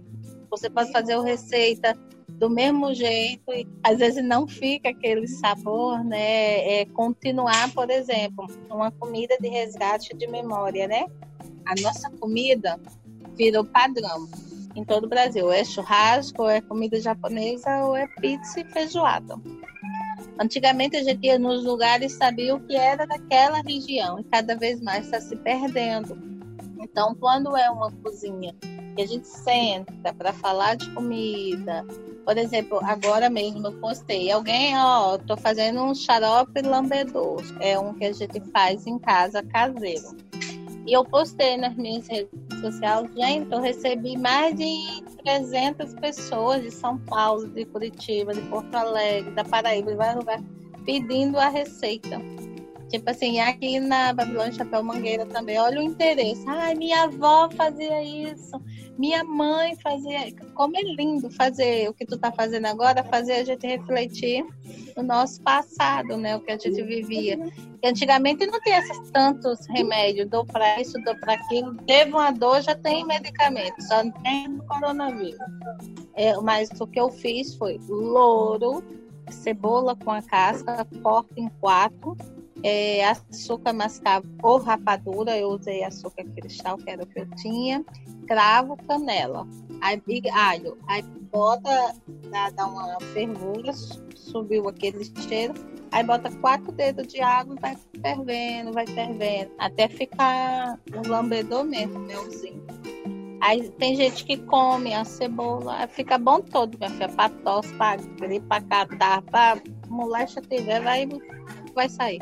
Você 0.49 0.71
pode 0.71 0.91
fazer 0.91 1.15
uma 1.17 1.23
receita 1.23 1.95
do 2.27 2.49
mesmo 2.49 2.95
jeito 2.95 3.43
e 3.53 3.67
às 3.83 3.99
vezes 3.99 4.25
não 4.25 4.47
fica 4.47 4.89
aquele 4.89 5.27
sabor, 5.27 6.03
né? 6.03 6.81
É 6.81 6.85
continuar, 6.87 7.71
por 7.71 7.91
exemplo, 7.91 8.47
uma 8.71 8.89
comida 8.89 9.37
de 9.39 9.49
resgate 9.49 10.17
de 10.17 10.25
memória, 10.25 10.87
né? 10.87 11.05
A 11.63 11.79
nossa 11.79 12.09
comida 12.09 12.79
virou 13.37 13.63
padrão 13.63 14.27
em 14.75 14.83
todo 14.83 15.03
o 15.03 15.09
Brasil. 15.09 15.51
É 15.51 15.63
churrasco, 15.63 16.47
é 16.47 16.59
comida 16.59 16.99
japonesa 16.99 17.85
ou 17.85 17.95
é 17.95 18.07
pizza 18.19 18.61
e 18.61 18.63
feijoada. 18.63 19.35
Antigamente 20.39 20.97
a 20.97 21.03
gente 21.03 21.25
ia 21.25 21.37
nos 21.37 21.63
lugares 21.63 22.13
e 22.13 22.15
sabia 22.15 22.55
o 22.55 22.59
que 22.59 22.75
era 22.75 23.05
daquela 23.05 23.61
região 23.61 24.19
e 24.19 24.23
cada 24.23 24.55
vez 24.55 24.81
mais 24.81 25.05
está 25.05 25.21
se 25.21 25.35
perdendo. 25.35 26.17
Então, 26.79 27.15
quando 27.15 27.55
é 27.55 27.69
uma 27.69 27.91
cozinha 27.91 28.53
que 28.95 29.01
a 29.01 29.07
gente 29.07 29.27
senta 29.27 30.13
para 30.13 30.33
falar 30.33 30.75
de 30.75 30.89
comida, 30.91 31.85
por 32.25 32.37
exemplo, 32.37 32.79
agora 32.83 33.29
mesmo 33.29 33.67
eu 33.67 33.73
postei. 33.73 34.31
Alguém, 34.31 34.77
ó, 34.77 35.17
tô 35.17 35.35
fazendo 35.35 35.81
um 35.81 35.93
xarope 35.93 36.61
lambedor. 36.61 37.41
É 37.59 37.77
um 37.77 37.93
que 37.93 38.05
a 38.05 38.13
gente 38.13 38.39
faz 38.51 38.87
em 38.87 38.97
casa 38.99 39.43
caseiro. 39.43 40.15
E 40.85 40.93
eu 40.93 41.05
postei 41.05 41.57
nas 41.57 41.75
minhas 41.75 42.07
redes 42.07 42.29
sociais, 42.59 43.09
gente, 43.15 43.51
eu 43.51 43.61
recebi 43.61 44.17
mais 44.17 44.55
de 44.55 45.03
300 45.23 45.93
pessoas 45.95 46.61
de 46.61 46.71
São 46.71 46.97
Paulo, 46.99 47.47
de 47.47 47.65
Curitiba, 47.65 48.33
de 48.33 48.41
Porto 48.49 48.75
Alegre, 48.75 49.31
da 49.31 49.43
Paraíba, 49.43 49.91
de 49.91 49.97
vários 49.97 50.17
lugares, 50.17 50.45
pedindo 50.85 51.37
a 51.39 51.49
receita. 51.49 52.21
Tipo 52.93 53.09
assim, 53.09 53.39
aqui 53.39 53.79
na 53.79 54.13
Babilônia 54.13 54.51
Chapéu 54.51 54.83
Mangueira 54.83 55.25
também, 55.25 55.57
olha 55.57 55.79
o 55.79 55.83
interesse. 55.83 56.45
Ai, 56.47 56.75
minha 56.75 57.05
avó 57.05 57.49
fazia 57.49 58.03
isso, 58.03 58.61
minha 58.99 59.23
mãe 59.23 59.75
fazia. 59.77 60.31
Como 60.53 60.77
é 60.77 60.81
lindo 60.83 61.27
fazer 61.31 61.89
o 61.89 61.93
que 61.95 62.05
tu 62.05 62.19
tá 62.19 62.31
fazendo 62.31 62.67
agora, 62.67 63.03
fazer 63.03 63.33
a 63.33 63.43
gente 63.43 63.65
refletir 63.65 64.45
no 64.95 65.01
nosso 65.01 65.41
passado, 65.41 66.17
né? 66.17 66.35
O 66.35 66.41
que 66.41 66.51
a 66.51 66.57
gente 66.59 66.83
vivia. 66.83 67.39
E 67.81 67.87
antigamente 67.87 68.45
não 68.45 68.61
tinha 68.61 68.77
esses 68.77 69.09
tantos 69.09 69.65
remédios, 69.69 70.29
dou 70.29 70.45
para 70.45 70.79
isso, 70.79 70.93
dou 71.03 71.15
para 71.15 71.33
aquilo. 71.33 71.73
Teve 71.87 72.11
uma 72.11 72.29
dor, 72.29 72.61
já 72.61 72.75
tem 72.75 73.03
medicamento, 73.07 73.81
só 73.81 74.03
não 74.03 74.11
tem 74.11 74.55
coronavírus. 74.67 75.39
É, 76.13 76.39
mas 76.41 76.69
o 76.79 76.85
que 76.85 76.99
eu 76.99 77.09
fiz 77.09 77.55
foi 77.55 77.79
louro, 77.89 78.83
cebola 79.31 79.95
com 79.95 80.11
a 80.11 80.21
casca, 80.21 80.85
corta 81.01 81.33
em 81.37 81.49
quatro 81.59 82.15
é, 82.63 83.05
açúcar 83.05 83.73
mascavo 83.73 84.25
ou 84.41 84.57
rapadura, 84.57 85.37
eu 85.37 85.49
usei 85.49 85.83
açúcar 85.83 86.23
cristal, 86.35 86.77
que 86.77 86.89
era 86.89 87.03
o 87.03 87.05
que 87.05 87.19
eu 87.19 87.29
tinha, 87.35 87.83
cravo, 88.25 88.77
canela, 88.87 89.45
aí 89.81 90.01
alho, 90.31 90.77
aí 90.87 91.03
bota, 91.31 91.95
dá, 92.31 92.49
dá 92.51 92.65
uma 92.65 92.97
fervura, 93.13 93.73
subiu 94.15 94.69
aquele 94.69 95.03
cheiro, 95.27 95.53
aí 95.91 96.03
bota 96.03 96.31
quatro 96.37 96.71
dedos 96.71 97.07
de 97.07 97.19
água 97.19 97.55
e 97.55 97.59
vai 97.59 97.77
fervendo, 98.01 98.71
vai 98.71 98.87
fervendo, 98.87 99.51
até 99.59 99.89
ficar 99.89 100.79
um 100.95 101.09
lambedor 101.09 101.65
mesmo, 101.65 101.99
melzinho. 101.99 102.63
Aí 103.41 103.67
tem 103.71 103.93
gente 103.93 104.23
que 104.23 104.37
come 104.37 104.93
a 104.93 105.03
cebola, 105.03 105.85
fica 105.89 106.17
bom 106.17 106.39
todo, 106.39 106.77
minha 106.77 106.89
filha, 106.89 107.09
pra 107.09 107.27
tosse, 107.27 107.73
pra 107.73 107.97
gripe, 107.97 108.47
pra 108.47 108.61
catar, 108.61 109.21
pra 109.23 109.61
moléstia 109.89 110.41
tiver, 110.41 110.81
vai 110.81 111.05
vai 111.73 111.89
sair. 111.89 112.21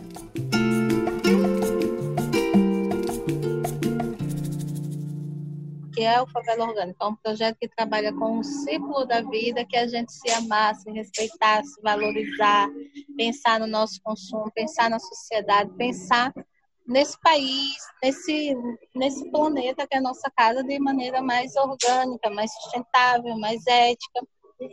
que 6.02 6.06
é 6.06 6.20
o 6.20 6.26
Favela 6.26 6.66
Orgânica. 6.66 6.98
É 7.00 7.08
um 7.08 7.16
projeto 7.16 7.58
que 7.60 7.68
trabalha 7.68 8.12
com 8.12 8.40
o 8.40 8.44
ciclo 8.44 9.06
da 9.06 9.22
vida, 9.22 9.64
que 9.64 9.78
a 9.78 9.88
gente 9.88 10.12
se 10.12 10.32
amasse, 10.32 10.90
respeitasse, 10.90 11.80
valorizar, 11.84 12.70
pensar 13.16 13.60
no 13.60 13.68
nosso 13.68 14.02
consumo, 14.02 14.52
pensar 14.52 14.90
na 14.90 14.98
sociedade, 14.98 15.70
pensar 15.78 16.34
nesse 16.88 17.20
país, 17.22 17.76
nesse, 18.02 18.56
nesse 18.96 19.30
planeta 19.30 19.86
que 19.86 19.96
é 19.96 20.00
a 20.00 20.02
nossa 20.02 20.32
casa, 20.36 20.64
de 20.64 20.80
maneira 20.80 21.22
mais 21.22 21.56
orgânica, 21.56 22.32
mais 22.32 22.52
sustentável, 22.54 23.38
mais 23.38 23.62
ética. 23.68 24.26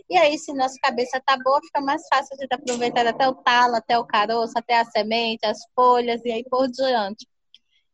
E 0.08 0.18
aí, 0.18 0.38
se 0.38 0.52
nossa 0.52 0.76
cabeça 0.82 1.20
tá 1.24 1.36
boa, 1.42 1.60
fica 1.62 1.80
mais 1.80 2.06
fácil 2.08 2.36
de 2.36 2.46
aproveitar 2.50 3.06
até 3.06 3.26
o 3.26 3.34
talo, 3.34 3.76
até 3.76 3.98
o 3.98 4.04
caroço, 4.04 4.52
até 4.56 4.78
a 4.78 4.84
semente, 4.84 5.46
as 5.46 5.60
folhas 5.74 6.22
e 6.24 6.30
aí 6.30 6.44
por 6.44 6.68
diante. 6.68 7.26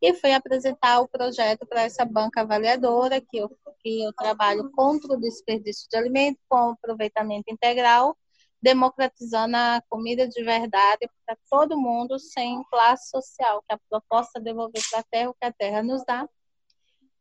E 0.02 0.12
fui 0.14 0.32
apresentar 0.32 1.00
o 1.00 1.08
projeto 1.08 1.64
para 1.66 1.82
essa 1.82 2.04
banca 2.04 2.40
avaliadora, 2.40 3.20
que 3.20 3.38
eu, 3.38 3.48
que 3.80 4.02
eu 4.02 4.12
trabalho 4.12 4.70
contra 4.72 5.14
o 5.14 5.20
desperdício 5.20 5.88
de 5.88 5.96
alimento, 5.96 6.38
com 6.48 6.70
aproveitamento 6.70 7.44
integral, 7.48 8.16
democratizando 8.60 9.56
a 9.56 9.80
comida 9.88 10.26
de 10.26 10.42
verdade 10.42 11.08
para 11.24 11.36
todo 11.48 11.78
mundo, 11.78 12.18
sem 12.18 12.62
classe 12.64 13.08
social, 13.10 13.62
que 13.68 13.74
a 13.74 13.78
proposta 13.88 14.40
é 14.40 14.42
devolver 14.42 14.82
para 14.90 15.00
a 15.00 15.04
terra 15.04 15.30
o 15.30 15.34
que 15.34 15.46
a 15.46 15.52
terra 15.52 15.82
nos 15.82 16.04
dá 16.04 16.28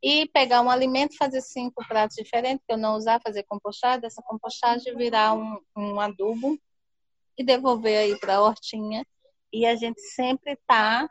e 0.03 0.27
pegar 0.27 0.61
um 0.61 0.69
alimento, 0.69 1.15
fazer 1.15 1.39
cinco 1.39 1.81
pratos 1.87 2.17
diferentes, 2.17 2.65
que 2.67 2.73
eu 2.73 2.77
não 2.77 2.97
usar, 2.97 3.21
fazer 3.21 3.43
compostagem, 3.43 4.05
essa 4.05 4.21
compostagem 4.21 4.93
virar 4.97 5.33
um, 5.33 5.57
um 5.77 5.97
adubo 5.97 6.59
e 7.37 7.43
devolver 7.43 7.97
aí 7.97 8.19
para 8.19 8.35
a 8.35 8.41
hortinha. 8.41 9.07
E 9.51 9.65
a 9.65 9.77
gente 9.77 10.01
sempre 10.01 10.53
está 10.53 11.09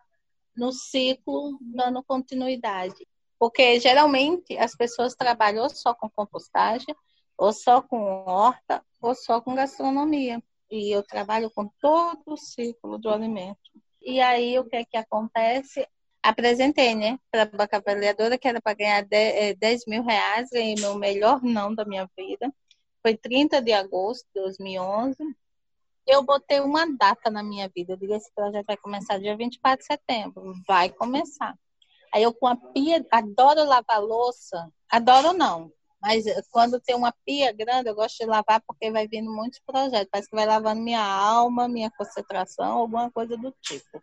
no 0.54 0.72
ciclo 0.72 1.58
dando 1.62 2.02
continuidade. 2.04 3.08
Porque 3.38 3.80
geralmente 3.80 4.58
as 4.58 4.76
pessoas 4.76 5.14
trabalham 5.14 5.62
ou 5.62 5.70
só 5.70 5.94
com 5.94 6.10
compostagem, 6.10 6.94
ou 7.38 7.50
só 7.50 7.80
com 7.80 8.24
horta, 8.26 8.84
ou 9.00 9.14
só 9.14 9.40
com 9.40 9.54
gastronomia. 9.54 10.42
E 10.70 10.94
eu 10.94 11.02
trabalho 11.02 11.50
com 11.50 11.66
todo 11.80 12.22
o 12.26 12.36
ciclo 12.36 12.98
do 12.98 13.08
alimento. 13.08 13.70
E 14.02 14.20
aí 14.20 14.58
o 14.58 14.64
que 14.66 14.76
é 14.76 14.84
que 14.84 14.98
acontece? 14.98 15.88
Apresentei, 16.22 16.94
né, 16.94 17.18
para 17.30 17.42
a 17.42 17.46
banca 17.46 17.78
avaliadora, 17.78 18.38
que 18.38 18.46
era 18.46 18.60
para 18.60 18.74
ganhar 18.74 19.04
10, 19.04 19.56
10 19.58 19.82
é, 19.86 19.90
mil 19.90 20.02
reais, 20.02 20.48
ganhei 20.50 20.74
meu 20.76 20.94
melhor 20.94 21.42
não 21.42 21.74
da 21.74 21.84
minha 21.84 22.08
vida. 22.16 22.52
Foi 23.02 23.16
30 23.16 23.60
de 23.60 23.72
agosto 23.72 24.24
de 24.34 24.40
2011. 24.40 25.16
Eu 26.06 26.22
botei 26.22 26.60
uma 26.60 26.86
data 26.96 27.30
na 27.30 27.42
minha 27.42 27.68
vida. 27.74 27.92
Eu 27.92 27.96
digo, 27.96 28.14
esse 28.14 28.32
projeto 28.32 28.66
vai 28.66 28.76
começar 28.76 29.18
dia 29.18 29.36
24 29.36 29.80
de 29.80 29.86
setembro. 29.86 30.54
Vai 30.66 30.88
começar. 30.88 31.56
Aí 32.14 32.22
eu 32.22 32.32
com 32.32 32.46
a 32.46 32.56
pia, 32.56 33.04
adoro 33.10 33.64
lavar 33.64 34.00
louça. 34.00 34.70
Adoro 34.88 35.32
não. 35.32 35.72
Mas 36.00 36.24
quando 36.50 36.80
tem 36.80 36.94
uma 36.94 37.14
pia 37.24 37.52
grande, 37.52 37.88
eu 37.88 37.94
gosto 37.94 38.18
de 38.18 38.26
lavar 38.26 38.60
porque 38.66 38.90
vai 38.90 39.08
vindo 39.08 39.30
muitos 39.32 39.60
projetos. 39.60 40.08
Parece 40.10 40.28
que 40.28 40.36
vai 40.36 40.46
lavando 40.46 40.80
minha 40.80 41.02
alma, 41.02 41.68
minha 41.68 41.90
concentração, 41.90 42.78
alguma 42.78 43.10
coisa 43.10 43.36
do 43.36 43.52
tipo. 43.60 44.02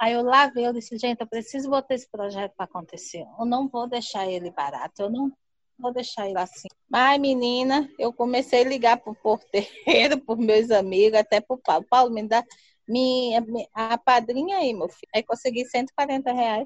Aí 0.00 0.14
eu 0.14 0.22
lavei, 0.22 0.66
eu 0.66 0.72
disse, 0.72 0.96
gente, 0.96 1.20
eu 1.20 1.26
preciso 1.26 1.68
botar 1.68 1.94
esse 1.94 2.08
projeto 2.10 2.54
para 2.56 2.64
acontecer. 2.64 3.26
Eu 3.38 3.44
não 3.44 3.68
vou 3.68 3.86
deixar 3.86 4.26
ele 4.26 4.50
barato, 4.50 5.02
eu 5.02 5.10
não 5.10 5.30
vou 5.78 5.92
deixar 5.92 6.26
ele 6.26 6.38
assim. 6.38 6.68
Mas, 6.88 7.20
menina, 7.20 7.86
eu 7.98 8.10
comecei 8.10 8.62
a 8.62 8.68
ligar 8.68 8.96
pro 8.96 9.14
porteiro, 9.14 9.68
por 10.24 10.38
meus 10.38 10.70
amigos, 10.70 11.18
até 11.18 11.38
pro 11.38 11.58
Paulo. 11.58 11.84
Paulo, 11.86 12.10
me 12.10 12.26
dá 12.26 12.42
minha, 12.88 13.44
a 13.74 13.98
padrinha 13.98 14.56
aí, 14.56 14.72
meu 14.72 14.88
filho. 14.88 15.10
Aí 15.14 15.22
consegui 15.22 15.66
140 15.66 16.32
reais. 16.32 16.64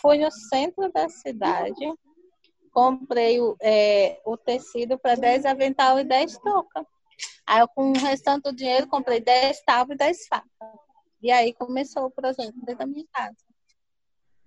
Fui 0.00 0.18
no 0.18 0.30
centro 0.30 0.92
da 0.92 1.08
cidade, 1.08 1.92
comprei 2.72 3.40
o, 3.40 3.56
é, 3.60 4.20
o 4.24 4.36
tecido 4.36 4.96
para 4.96 5.16
10 5.16 5.44
avental 5.44 5.98
e 5.98 6.04
10 6.04 6.38
toucas. 6.38 6.86
Aí, 7.44 7.60
eu, 7.60 7.66
com 7.66 7.90
o 7.90 7.98
restante 7.98 8.44
do 8.44 8.54
dinheiro, 8.54 8.86
comprei 8.86 9.18
10 9.18 9.60
tábuas 9.62 9.96
e 9.96 9.98
10 9.98 10.26
facas. 10.28 10.89
E 11.22 11.30
aí 11.30 11.52
começou 11.52 12.06
o 12.06 12.10
projeto 12.10 12.54
dentro 12.54 12.78
da 12.78 12.86
minha 12.86 13.06
casa. 13.12 13.36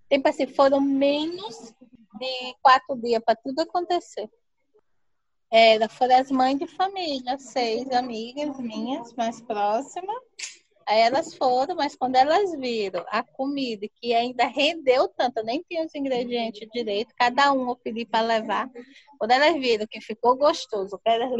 Tipo 0.10 0.28
assim, 0.28 0.48
foram 0.48 0.82
menos 0.82 1.74
de 2.20 2.56
quatro 2.62 2.96
dias 2.96 3.22
para 3.24 3.36
tudo 3.36 3.62
acontecer. 3.62 4.30
Era, 5.52 5.88
foram 5.88 6.18
as 6.18 6.32
mães 6.32 6.58
de 6.58 6.66
família, 6.66 7.38
seis 7.38 7.90
amigas 7.92 8.60
minhas 8.60 9.14
mais 9.14 9.40
próximas. 9.42 10.18
Aí 10.88 11.00
elas 11.00 11.34
foram, 11.36 11.76
mas 11.76 11.96
quando 11.96 12.16
elas 12.16 12.52
viram 12.58 13.06
a 13.10 13.24
comida, 13.24 13.88
que 13.96 14.14
ainda 14.14 14.46
rendeu 14.46 15.08
tanto, 15.08 15.44
nem 15.44 15.64
tinha 15.68 15.86
os 15.86 15.96
ingredientes 15.96 16.68
direito, 16.72 17.14
cada 17.18 17.52
um 17.54 17.70
eu 17.70 17.76
pedi 17.76 18.06
para 18.06 18.26
levar. 18.26 18.70
Quando 19.18 19.32
elas 19.32 19.54
viram 19.54 19.88
que 19.88 20.02
ficou 20.02 20.36
gostoso, 20.36 21.00
que 21.00 21.10
elas 21.10 21.32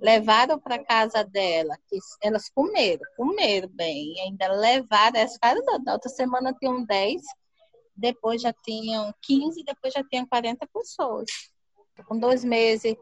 levaram 0.00 0.58
para 0.58 0.84
casa 0.84 1.24
dela, 1.24 1.76
que 1.88 1.98
elas 2.22 2.48
comeram, 2.50 3.02
comeram 3.16 3.68
bem, 3.68 4.14
e 4.14 4.20
ainda 4.20 4.48
levaram, 4.48 5.18
elas 5.18 5.32
ficaram, 5.34 5.62
na 5.84 5.94
outra 5.94 6.10
semana 6.10 6.54
tinham 6.54 6.84
10, 6.84 7.22
depois 7.96 8.42
já 8.42 8.52
tinham 8.52 9.12
15, 9.22 9.64
depois 9.64 9.92
já 9.94 10.04
tinham 10.04 10.26
40 10.26 10.66
pessoas. 10.66 11.26
Com 12.06 12.18
dois 12.18 12.44
meses, 12.44 12.94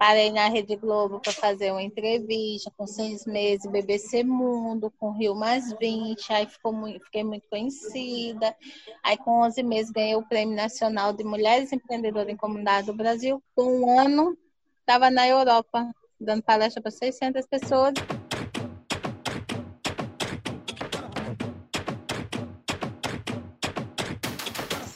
Parei 0.00 0.32
na 0.32 0.48
Rede 0.48 0.76
Globo 0.76 1.20
para 1.20 1.30
fazer 1.30 1.72
uma 1.72 1.82
entrevista 1.82 2.72
com 2.74 2.86
seis 2.86 3.26
meses, 3.26 3.70
BBC 3.70 4.24
Mundo, 4.24 4.90
com 4.98 5.10
Rio 5.10 5.34
Mais 5.34 5.74
20, 5.78 6.32
aí 6.32 6.46
ficou 6.46 6.72
muito, 6.72 7.04
fiquei 7.04 7.22
muito 7.22 7.46
conhecida. 7.50 8.56
Aí 9.02 9.18
com 9.18 9.42
11 9.42 9.62
meses 9.62 9.92
ganhei 9.92 10.16
o 10.16 10.26
Prêmio 10.26 10.56
Nacional 10.56 11.12
de 11.12 11.22
Mulheres 11.22 11.70
Empreendedoras 11.70 12.32
em 12.32 12.36
Comunidade 12.36 12.86
do 12.86 12.94
Brasil. 12.94 13.42
Com 13.54 13.82
um 13.82 14.00
ano, 14.00 14.38
estava 14.80 15.10
na 15.10 15.28
Europa, 15.28 15.86
dando 16.18 16.42
palestra 16.44 16.80
para 16.80 16.90
600 16.90 17.46
pessoas. 17.46 17.92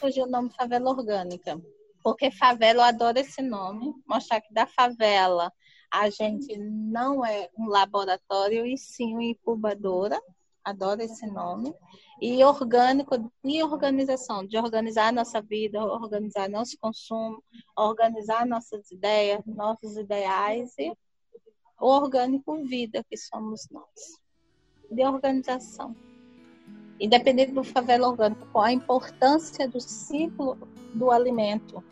Surgiu 0.00 0.24
o 0.24 0.30
nome 0.30 0.48
Favela 0.48 0.88
Orgânica 0.88 1.60
porque 2.04 2.30
favela, 2.30 2.82
eu 2.82 2.84
adoro 2.84 3.18
esse 3.18 3.40
nome, 3.40 3.94
mostrar 4.06 4.42
que 4.42 4.52
da 4.52 4.66
favela 4.66 5.50
a 5.90 6.10
gente 6.10 6.54
não 6.58 7.24
é 7.24 7.48
um 7.58 7.66
laboratório 7.66 8.66
e 8.66 8.76
sim 8.76 9.14
uma 9.14 9.24
incubadora, 9.24 10.20
adoro 10.62 11.00
esse 11.00 11.26
nome, 11.26 11.74
e 12.20 12.44
orgânico 12.44 13.16
de 13.42 13.62
organização, 13.62 14.46
de 14.46 14.58
organizar 14.58 15.08
a 15.08 15.12
nossa 15.12 15.40
vida, 15.40 15.82
organizar 15.82 16.46
nosso 16.50 16.76
consumo, 16.78 17.42
organizar 17.74 18.44
nossas 18.44 18.90
ideias, 18.90 19.40
nossos 19.46 19.96
ideais 19.96 20.74
e 20.78 20.92
o 21.80 21.86
orgânico 21.86 22.62
vida 22.64 23.02
que 23.08 23.16
somos 23.16 23.66
nós, 23.70 24.20
de 24.90 25.02
organização. 25.06 25.96
Independente 27.00 27.52
do 27.52 27.64
favela 27.64 28.08
orgânico, 28.08 28.60
a 28.60 28.72
importância 28.72 29.68
do 29.68 29.80
ciclo 29.80 30.56
do 30.94 31.10
alimento. 31.10 31.82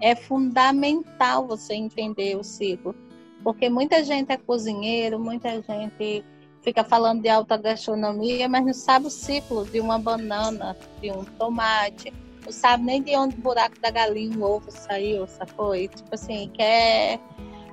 É 0.00 0.14
fundamental 0.14 1.46
você 1.46 1.74
entender 1.74 2.36
o 2.36 2.42
ciclo, 2.42 2.94
porque 3.42 3.68
muita 3.68 4.02
gente 4.02 4.32
é 4.32 4.36
cozinheiro, 4.36 5.18
muita 5.18 5.62
gente 5.62 6.24
fica 6.62 6.82
falando 6.82 7.22
de 7.22 7.28
alta 7.28 7.56
gastronomia, 7.56 8.48
mas 8.48 8.64
não 8.64 8.74
sabe 8.74 9.06
o 9.06 9.10
ciclo 9.10 9.64
de 9.66 9.78
uma 9.80 9.98
banana, 9.98 10.76
de 11.00 11.10
um 11.10 11.24
tomate, 11.24 12.12
não 12.44 12.52
sabe 12.52 12.84
nem 12.84 13.02
de 13.02 13.14
onde 13.16 13.36
o 13.36 13.40
buraco 13.40 13.78
da 13.80 13.90
galinha, 13.90 14.36
o 14.38 14.42
ovo 14.42 14.70
saiu, 14.70 15.26
sacou? 15.26 15.76
E, 15.76 15.88
tipo 15.88 16.14
assim, 16.14 16.50
quer 16.54 17.20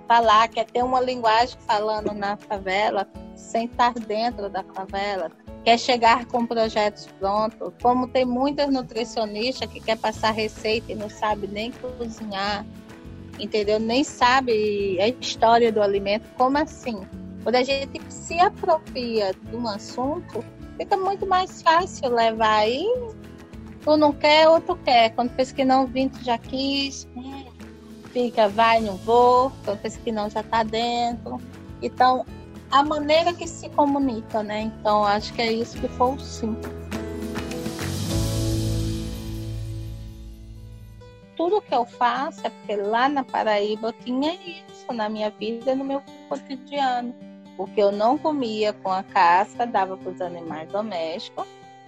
falar, 0.08 0.48
quer 0.50 0.66
ter 0.66 0.84
uma 0.84 1.00
linguagem 1.00 1.58
falando 1.62 2.14
na 2.14 2.36
favela, 2.36 3.08
sem 3.36 3.66
estar 3.66 3.94
dentro 3.94 4.50
da 4.50 4.64
favela, 4.64 5.32
quer 5.64 5.78
chegar 5.78 6.26
com 6.26 6.46
projetos 6.46 7.08
prontos. 7.20 7.72
Como 7.82 8.08
tem 8.08 8.26
muitas 8.26 8.72
nutricionistas 8.72 9.70
que 9.70 9.80
quer 9.80 9.98
passar 9.98 10.32
receita 10.32 10.92
e 10.92 10.96
não 10.96 11.10
sabe 11.10 11.48
nem 11.48 11.72
cozinhar, 11.72 12.66
entendeu? 13.40 13.80
Nem 13.80 14.04
sabe 14.04 15.00
a 15.00 15.08
história 15.08 15.72
do 15.72 15.82
alimento. 15.82 16.26
Como 16.38 16.58
assim? 16.58 17.02
Quando 17.44 17.56
a 17.56 17.64
gente 17.64 18.02
se 18.10 18.40
apropria 18.40 19.34
de 19.34 19.56
um 19.56 19.68
assunto, 19.68 20.44
fica 20.78 20.96
muito 20.96 21.26
mais 21.26 21.62
fácil 21.62 22.10
levar 22.10 22.60
aí. 22.60 22.86
Tu 23.84 23.98
não 23.98 24.14
quer, 24.14 24.48
outro 24.48 24.76
quer. 24.76 25.10
Quando 25.16 25.32
pensa 25.32 25.54
que 25.54 25.66
não, 25.66 25.88
vim, 25.88 26.08
tu 26.08 26.24
já 26.24 26.38
quis. 26.38 27.08
Fica, 28.12 28.48
vai, 28.48 28.80
não 28.80 28.96
vou. 28.98 29.52
Quando 29.66 29.80
pensa 29.80 30.00
que 30.00 30.12
não, 30.12 30.30
já 30.30 30.44
tá 30.44 30.62
dentro. 30.62 31.40
Então, 31.82 32.26
a 32.72 32.84
maneira 32.84 33.34
que 33.34 33.48
se 33.48 33.70
comunica, 33.70 34.42
né? 34.42 34.62
Então, 34.62 35.04
acho 35.04 35.34
que 35.34 35.42
é 35.42 35.52
isso 35.52 35.80
que 35.80 35.88
foi 35.88 36.14
o 36.14 36.20
sim. 36.20 36.56
Tudo 41.36 41.62
que 41.62 41.74
eu 41.74 41.86
faço 41.86 42.46
é 42.46 42.50
porque 42.50 42.76
lá 42.76 43.10
na 43.10 43.24
Paraíba 43.24 43.90
eu 43.90 43.94
tinha 43.94 44.34
isso 44.34 44.94
na 44.94 45.10
minha 45.10 45.30
vida, 45.30 45.76
no 45.76 45.84
meu 45.84 46.02
cotidiano 46.30 47.14
o 47.62 47.68
que 47.68 47.80
eu 47.80 47.92
não 47.92 48.18
comia 48.18 48.74
com 48.74 48.92
a 48.92 49.04
casca 49.04 49.68
dava 49.68 49.96
para 49.96 50.12
os 50.12 50.22
animais 50.22 50.68
domésticos. 50.72 51.46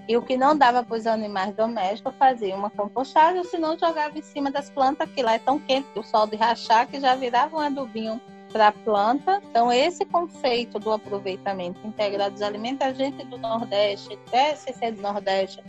E 0.08 0.17
o 0.17 0.22
que 0.22 0.36
não 0.36 0.56
dava 0.56 0.84
para 0.84 0.98
os 0.98 1.08
animais 1.08 1.56
domésticos, 1.56 2.13
fazia 2.19 2.54
uma 2.56 2.69
compostagem, 2.69 3.39
ou 3.39 3.46
senão 3.46 3.78
jogava 3.78 4.19
em 4.19 4.22
cima 4.22 4.52
das 4.52 4.69
plantas, 4.69 5.10
que 5.10 5.24
lá 5.24 5.36
é 5.36 5.39
tão 5.39 5.58
quente 5.58 5.88
o 5.96 6.04
sol 6.04 6.28
de 6.28 6.36
rachar 6.36 6.88
que 6.88 7.00
já 7.00 7.15
virava 7.15 7.56
um 7.56 7.60
adubinho 7.60 8.19
para 8.53 8.69
a 8.69 8.71
planta. 8.71 9.41
Então, 9.49 9.73
esse 9.73 10.05
conceito 10.05 10.79
do 10.79 10.91
aproveitamento 10.91 11.85
integrado 11.85 12.31
dos 12.31 12.41
alimentos, 12.41 12.87
a 12.87 12.93
gente 12.93 13.25
do 13.25 13.37
Nordeste, 13.37 14.17
até 14.27 14.55
ser 14.55 14.93
do 14.93 15.01
Nordeste, 15.01 15.61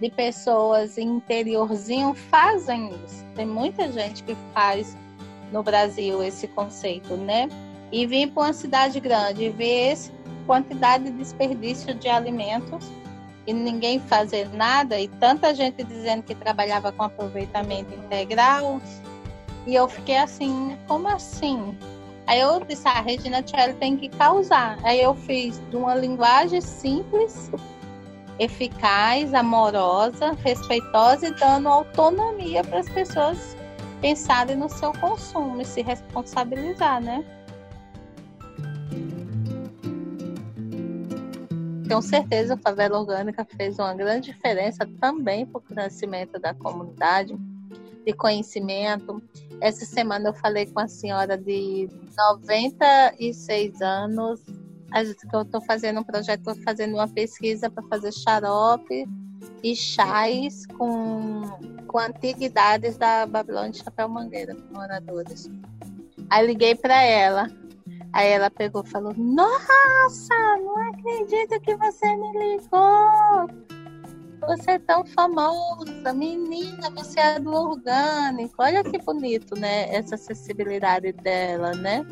de 0.00 0.10
pessoas 0.10 0.96
interiorzinho, 0.96 2.14
fazem 2.14 2.94
isso. 3.04 3.22
Tem 3.34 3.44
muita 3.44 3.92
gente 3.92 4.22
que 4.22 4.34
faz 4.54 4.96
no 5.52 5.62
Brasil 5.62 6.22
esse 6.22 6.48
conceito, 6.48 7.16
né? 7.16 7.48
e 7.92 8.06
vir 8.06 8.30
para 8.30 8.44
uma 8.44 8.52
cidade 8.52 9.00
grande 9.00 9.44
e 9.44 9.50
ver 9.50 9.92
essa 9.92 10.12
quantidade 10.46 11.04
de 11.04 11.10
desperdício 11.10 11.94
de 11.94 12.08
alimentos 12.08 12.86
e 13.46 13.52
ninguém 13.52 13.98
fazer 13.98 14.48
nada 14.54 14.98
e 15.00 15.08
tanta 15.08 15.54
gente 15.54 15.82
dizendo 15.82 16.22
que 16.22 16.34
trabalhava 16.34 16.92
com 16.92 17.04
aproveitamento 17.04 17.92
integral 17.94 18.80
e 19.66 19.74
eu 19.74 19.88
fiquei 19.88 20.16
assim, 20.16 20.76
como 20.86 21.08
assim? 21.08 21.76
Aí 22.30 22.38
eu 22.38 22.60
disse, 22.60 22.86
ah, 22.86 22.92
a 22.92 23.00
Regina 23.00 23.42
Tchelle 23.42 23.74
tem 23.74 23.96
que 23.96 24.08
causar. 24.08 24.78
Aí 24.84 25.02
eu 25.02 25.16
fiz 25.16 25.60
de 25.68 25.74
uma 25.74 25.96
linguagem 25.96 26.60
simples, 26.60 27.50
eficaz, 28.38 29.34
amorosa, 29.34 30.30
respeitosa 30.44 31.26
e 31.26 31.34
dando 31.34 31.68
autonomia 31.68 32.62
para 32.62 32.78
as 32.78 32.88
pessoas 32.88 33.56
pensarem 34.00 34.54
no 34.54 34.68
seu 34.68 34.92
consumo 34.92 35.60
e 35.60 35.64
se 35.64 35.82
responsabilizar, 35.82 37.00
né? 37.02 37.24
tenho 41.88 42.00
certeza 42.00 42.54
que 42.54 42.60
a 42.60 42.70
Favela 42.70 43.00
Orgânica 43.00 43.44
fez 43.44 43.76
uma 43.76 43.92
grande 43.92 44.30
diferença 44.32 44.88
também 45.00 45.44
para 45.44 45.58
o 45.58 45.60
crescimento 45.60 46.38
da 46.38 46.54
comunidade, 46.54 47.36
de 48.04 48.12
conhecimento. 48.12 49.22
Essa 49.60 49.84
semana 49.84 50.30
eu 50.30 50.34
falei 50.34 50.66
com 50.66 50.80
a 50.80 50.88
senhora 50.88 51.36
de 51.36 51.88
96 52.16 53.80
anos, 53.82 54.40
que 54.42 55.36
eu 55.36 55.42
estou 55.42 55.60
fazendo 55.60 56.00
um 56.00 56.04
projeto, 56.04 56.40
estou 56.40 56.54
fazendo 56.64 56.94
uma 56.94 57.08
pesquisa 57.08 57.70
para 57.70 57.82
fazer 57.84 58.12
xarope 58.12 59.06
e 59.62 59.76
chás 59.76 60.66
com, 60.66 61.42
com 61.86 61.98
antiguidades 61.98 62.96
da 62.96 63.26
Babilônia 63.26 63.70
de 63.70 63.78
Chapéu 63.78 64.08
Mangueira, 64.08 64.56
moradores. 64.72 65.50
Aí 66.28 66.46
liguei 66.46 66.74
para 66.74 67.02
ela. 67.02 67.50
Aí 68.12 68.28
ela 68.28 68.50
pegou 68.50 68.82
e 68.84 68.88
falou: 68.88 69.14
Nossa, 69.16 70.34
não 70.64 70.76
acredito 70.88 71.60
que 71.60 71.76
você 71.76 72.16
me 72.16 72.32
ligou. 72.32 73.69
Você 74.46 74.72
é 74.72 74.78
tão 74.78 75.04
famosa, 75.04 76.12
menina, 76.14 76.90
você 76.90 77.20
é 77.20 77.38
do 77.38 77.52
orgânico. 77.52 78.54
Olha 78.58 78.82
que 78.82 78.98
bonito, 78.98 79.54
né? 79.58 79.94
Essa 79.94 80.14
acessibilidade 80.14 81.12
dela, 81.12 81.72
né? 81.72 82.04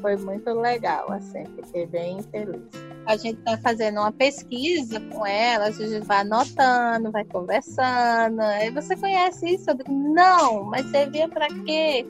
Foi 0.00 0.16
muito 0.16 0.50
legal, 0.52 1.10
assim, 1.10 1.44
fiquei 1.56 1.86
bem 1.86 2.22
feliz. 2.22 2.62
A 3.06 3.16
gente 3.16 3.40
tá 3.42 3.58
fazendo 3.58 4.00
uma 4.00 4.12
pesquisa 4.12 5.00
com 5.00 5.26
ela, 5.26 5.66
a 5.66 5.70
gente 5.70 6.06
vai 6.06 6.20
anotando, 6.20 7.10
vai 7.10 7.24
conversando. 7.24 8.40
Aí 8.40 8.70
você 8.70 8.96
conhece 8.96 9.54
isso? 9.54 9.74
Digo, 9.74 9.92
não, 9.92 10.64
mas 10.64 10.86
servia 10.90 11.28
para 11.28 11.48
quê? 11.64 12.06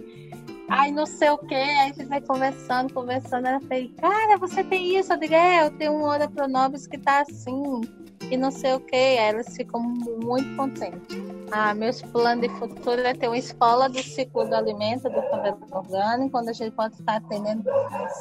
Ai, 0.68 0.90
não 0.90 1.07
sei 1.07 1.31
o 1.31 1.38
que, 1.38 1.55
aí 1.55 1.90
a 1.90 1.92
gente 1.92 2.07
vai 2.07 2.20
conversando, 2.20 2.92
conversando. 2.92 3.46
Ela 3.46 3.61
fala, 3.61 3.88
cara, 4.00 4.38
você 4.38 4.64
tem 4.64 4.98
isso? 4.98 5.12
Eu 5.12 5.18
digo, 5.18 5.35
é, 5.35 5.66
eu 5.66 5.70
tenho 5.79 5.92
um 5.92 6.03
Ora 6.03 6.29
Pronobis 6.29 6.87
que 6.87 6.98
tá 6.98 7.20
assim, 7.20 7.81
e 8.30 8.37
não 8.37 8.50
sei 8.50 8.74
o 8.74 8.80
que. 8.80 8.96
Elas 8.96 9.54
ficam 9.56 9.80
muito 9.80 10.56
contentes. 10.56 11.16
Ah, 11.50 11.74
meus 11.74 12.02
planos 12.02 12.48
de 12.48 12.54
futuro 12.58 13.00
é 13.00 13.14
ter 13.14 13.28
uma 13.28 13.38
escola 13.38 13.88
do 13.88 14.02
ciclo 14.02 14.44
do 14.48 14.54
alimento, 14.54 15.04
do 15.04 15.22
cabelo 15.30 15.58
orgânico, 15.70 16.38
onde 16.38 16.50
a 16.50 16.52
gente 16.52 16.72
pode 16.72 16.94
estar 16.94 17.16
atendendo 17.16 17.64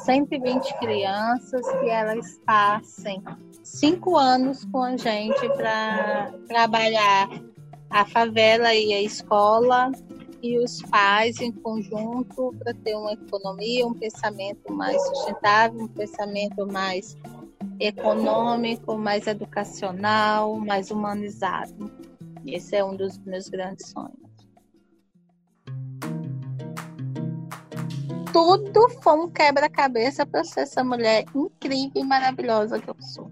120 0.04 0.78
crianças, 0.78 1.66
que 1.80 1.88
elas 1.88 2.40
passem 2.46 3.22
cinco 3.62 4.16
anos 4.16 4.64
com 4.66 4.82
a 4.82 4.96
gente 4.96 5.48
para 5.56 6.32
trabalhar 6.48 7.28
a 7.90 8.04
favela 8.04 8.74
e 8.74 8.92
a 8.92 9.02
escola 9.02 9.90
e 10.42 10.58
os 10.58 10.82
pais 10.82 11.40
em 11.40 11.50
conjunto 11.50 12.54
para 12.58 12.74
ter 12.74 12.94
uma 12.94 13.14
economia, 13.14 13.86
um 13.86 13.94
pensamento 13.94 14.70
mais 14.72 15.00
sustentável, 15.08 15.80
um 15.80 15.88
pensamento 15.88 16.66
mais 16.66 17.16
econômico, 17.80 18.96
mais 18.96 19.26
educacional, 19.26 20.56
mais 20.58 20.90
humanizado. 20.90 21.90
Esse 22.46 22.76
é 22.76 22.84
um 22.84 22.96
dos 22.96 23.18
meus 23.18 23.48
grandes 23.48 23.88
sonhos. 23.88 24.24
Tudo 28.32 28.88
foi 29.00 29.12
um 29.14 29.30
quebra-cabeça 29.30 30.26
para 30.26 30.42
ser 30.42 30.60
essa 30.60 30.82
mulher 30.82 31.24
incrível 31.34 32.02
e 32.02 32.04
maravilhosa 32.04 32.80
que 32.80 32.90
eu 32.90 32.96
sou. 32.98 33.30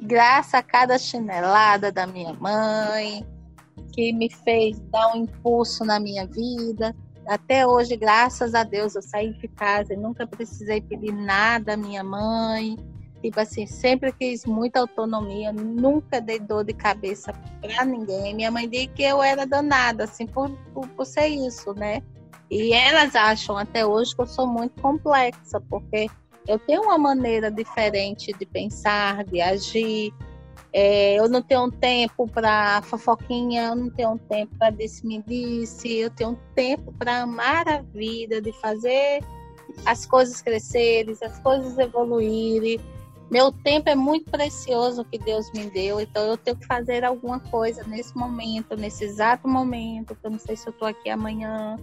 Graças 0.00 0.54
a 0.54 0.62
cada 0.62 0.96
chinelada 0.96 1.90
da 1.90 2.06
minha 2.06 2.32
mãe, 2.32 3.26
que 3.92 4.12
me 4.12 4.30
fez 4.30 4.78
dar 4.92 5.12
um 5.12 5.24
impulso 5.24 5.84
na 5.84 5.98
minha 5.98 6.26
vida. 6.26 6.94
Até 7.26 7.66
hoje, 7.66 7.96
graças 7.96 8.54
a 8.54 8.62
Deus, 8.62 8.94
eu 8.94 9.02
saí 9.02 9.32
de 9.34 9.48
casa 9.48 9.92
e 9.92 9.96
nunca 9.96 10.26
precisei 10.26 10.80
pedir 10.80 11.12
nada 11.12 11.74
à 11.74 11.76
minha 11.76 12.02
mãe. 12.02 12.76
Tipo 13.22 13.40
assim, 13.40 13.66
sempre 13.66 14.12
quis 14.12 14.46
muita 14.46 14.80
autonomia, 14.80 15.52
nunca 15.52 16.20
dei 16.20 16.38
dor 16.38 16.64
de 16.64 16.72
cabeça 16.72 17.32
para 17.60 17.84
ninguém. 17.84 18.34
Minha 18.34 18.50
mãe 18.50 18.68
disse 18.68 18.88
que 18.88 19.02
eu 19.02 19.22
era 19.22 19.46
danada, 19.46 20.04
assim, 20.04 20.26
por, 20.26 20.50
por, 20.72 20.88
por 20.88 21.04
ser 21.04 21.26
isso, 21.26 21.74
né? 21.74 22.02
E 22.50 22.72
elas 22.72 23.14
acham 23.14 23.56
até 23.56 23.84
hoje 23.84 24.14
que 24.14 24.22
eu 24.22 24.26
sou 24.26 24.46
muito 24.46 24.80
complexa, 24.80 25.60
porque 25.68 26.08
eu 26.48 26.58
tenho 26.58 26.82
uma 26.82 26.98
maneira 26.98 27.50
diferente 27.50 28.32
de 28.32 28.46
pensar, 28.46 29.22
de 29.24 29.40
agir, 29.40 30.12
é, 30.72 31.18
eu 31.18 31.28
não 31.28 31.42
tenho 31.42 31.70
tempo 31.70 32.28
para 32.28 32.80
fofoquinha, 32.82 33.68
eu 33.68 33.74
não 33.74 33.90
tenho 33.90 34.18
tempo 34.28 34.54
para 34.56 34.70
disse-me-disse, 34.70 35.96
eu 35.96 36.10
tenho 36.10 36.38
tempo 36.54 36.92
para 36.98 37.22
amar 37.22 37.68
a 37.68 37.82
vida, 37.82 38.40
de 38.40 38.52
fazer 38.52 39.20
as 39.84 40.06
coisas 40.06 40.40
crescerem, 40.40 41.16
as 41.22 41.38
coisas 41.40 41.76
evoluírem. 41.78 42.80
Meu 43.30 43.52
tempo 43.52 43.88
é 43.88 43.94
muito 43.94 44.28
precioso 44.28 45.04
que 45.04 45.16
Deus 45.16 45.52
me 45.52 45.70
deu, 45.70 46.00
então 46.00 46.24
eu 46.24 46.36
tenho 46.36 46.56
que 46.56 46.66
fazer 46.66 47.04
alguma 47.04 47.38
coisa 47.38 47.84
nesse 47.84 48.16
momento, 48.16 48.76
nesse 48.76 49.04
exato 49.04 49.46
momento, 49.46 50.16
que 50.16 50.26
eu 50.26 50.32
não 50.32 50.38
sei 50.38 50.56
se 50.56 50.66
eu 50.66 50.72
estou 50.72 50.88
aqui 50.88 51.08
amanhã, 51.08 51.78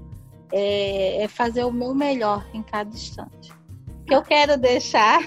é, 0.52 1.24
é 1.24 1.28
fazer 1.30 1.64
o 1.64 1.72
meu 1.72 1.96
melhor 1.96 2.46
em 2.54 2.62
cada 2.62 2.90
instante. 2.90 3.54
O 4.02 4.06
que 4.06 4.14
eu 4.14 4.22
quero 4.22 4.58
deixar 4.58 5.22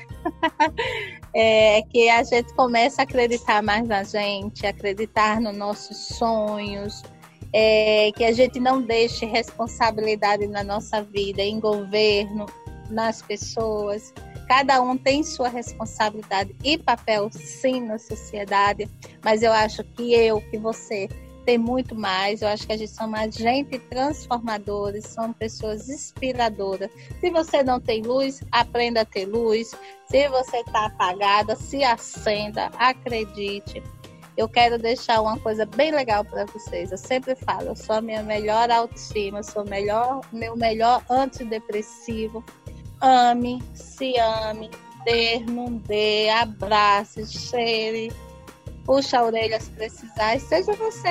é 1.35 1.80
que 1.88 2.11
a 2.11 2.22
gente 2.22 2.52
comece 2.54 3.00
a 3.00 3.04
acreditar 3.04 3.62
mais 3.62 3.88
na 3.88 4.04
gente, 4.04 4.66
acreditar 4.66 5.40
nos 5.40 5.56
nossos 5.56 5.96
sonhos, 6.18 7.02
é, 7.50 8.12
que 8.14 8.24
a 8.24 8.33
gente 8.33 8.61
não 8.61 8.83
deixe 8.83 9.24
responsabilidade 9.24 10.46
na 10.46 10.62
nossa 10.62 11.02
vida, 11.02 11.40
em 11.40 11.59
governo, 11.59 12.44
nas 12.90 13.22
pessoas, 13.22 14.12
Cada 14.50 14.82
um 14.82 14.96
tem 14.96 15.22
sua 15.22 15.48
responsabilidade 15.48 16.56
e 16.64 16.76
papel, 16.76 17.30
sim, 17.30 17.82
na 17.82 18.00
sociedade, 18.00 18.90
mas 19.24 19.44
eu 19.44 19.52
acho 19.52 19.84
que 19.84 20.12
eu, 20.12 20.40
que 20.50 20.58
você, 20.58 21.08
tem 21.44 21.56
muito 21.56 21.94
mais. 21.94 22.42
Eu 22.42 22.48
acho 22.48 22.66
que 22.66 22.72
a 22.72 22.76
gente 22.76 22.90
somos 22.90 23.36
gente 23.36 23.78
transformadores, 23.78 25.06
somos 25.06 25.36
pessoas 25.36 25.88
inspiradoras. 25.88 26.90
Se 27.20 27.30
você 27.30 27.62
não 27.62 27.80
tem 27.80 28.02
luz, 28.02 28.42
aprenda 28.50 29.02
a 29.02 29.04
ter 29.04 29.24
luz. 29.24 29.70
Se 30.06 30.28
você 30.28 30.56
está 30.56 30.86
apagada, 30.86 31.54
se 31.54 31.84
acenda, 31.84 32.72
acredite. 32.76 33.80
Eu 34.36 34.48
quero 34.48 34.78
deixar 34.78 35.20
uma 35.20 35.38
coisa 35.38 35.64
bem 35.64 35.92
legal 35.92 36.24
para 36.24 36.44
vocês. 36.46 36.90
Eu 36.90 36.98
sempre 36.98 37.36
falo, 37.36 37.68
eu 37.68 37.76
sou 37.76 37.96
a 37.96 38.00
minha 38.00 38.22
melhor 38.24 38.68
autoestima, 38.68 39.44
sou 39.44 39.64
melhor, 39.64 40.22
meu 40.32 40.56
melhor 40.56 41.04
antidepressivo. 41.08 42.44
Ame, 43.00 43.62
se 43.74 44.14
ame, 44.18 44.70
dê, 45.04 45.40
não 45.40 45.78
dê, 45.78 46.28
abrace, 46.28 47.26
cheire, 47.26 48.12
puxa 48.84 49.18
a 49.18 49.24
orelha 49.24 49.58
se 49.58 49.70
precisar 49.70 50.36
e 50.36 50.40
seja 50.40 50.72
você. 50.74 51.08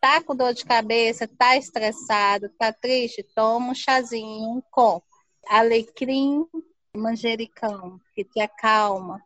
Tá 0.00 0.22
com 0.22 0.36
dor 0.36 0.54
de 0.54 0.64
cabeça, 0.64 1.26
tá 1.26 1.56
estressado, 1.56 2.48
tá 2.50 2.72
triste, 2.72 3.26
toma 3.34 3.72
um 3.72 3.74
chazinho 3.74 4.62
com 4.70 5.02
alecrim, 5.48 6.46
manjericão, 6.94 7.98
que 8.14 8.22
te 8.22 8.40
acalma. 8.40 9.20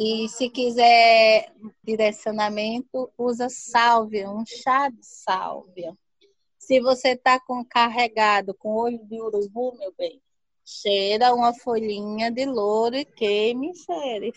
E 0.00 0.28
se 0.28 0.48
quiser 0.48 1.52
direcionamento, 1.82 3.10
usa 3.18 3.48
sálvia, 3.48 4.30
um 4.30 4.46
chá 4.46 4.88
de 4.88 5.04
sálvia. 5.04 5.92
Se 6.56 6.78
você 6.80 7.14
está 7.14 7.40
com 7.40 7.64
carregado 7.64 8.54
com 8.54 8.76
olho 8.76 9.04
de 9.06 9.20
urubu, 9.20 9.76
meu 9.76 9.92
bem, 9.98 10.22
cheira 10.64 11.34
uma 11.34 11.52
folhinha 11.52 12.30
de 12.30 12.44
louro 12.44 12.94
e 12.94 13.04
queime, 13.04 13.74
cheire. 13.74 14.32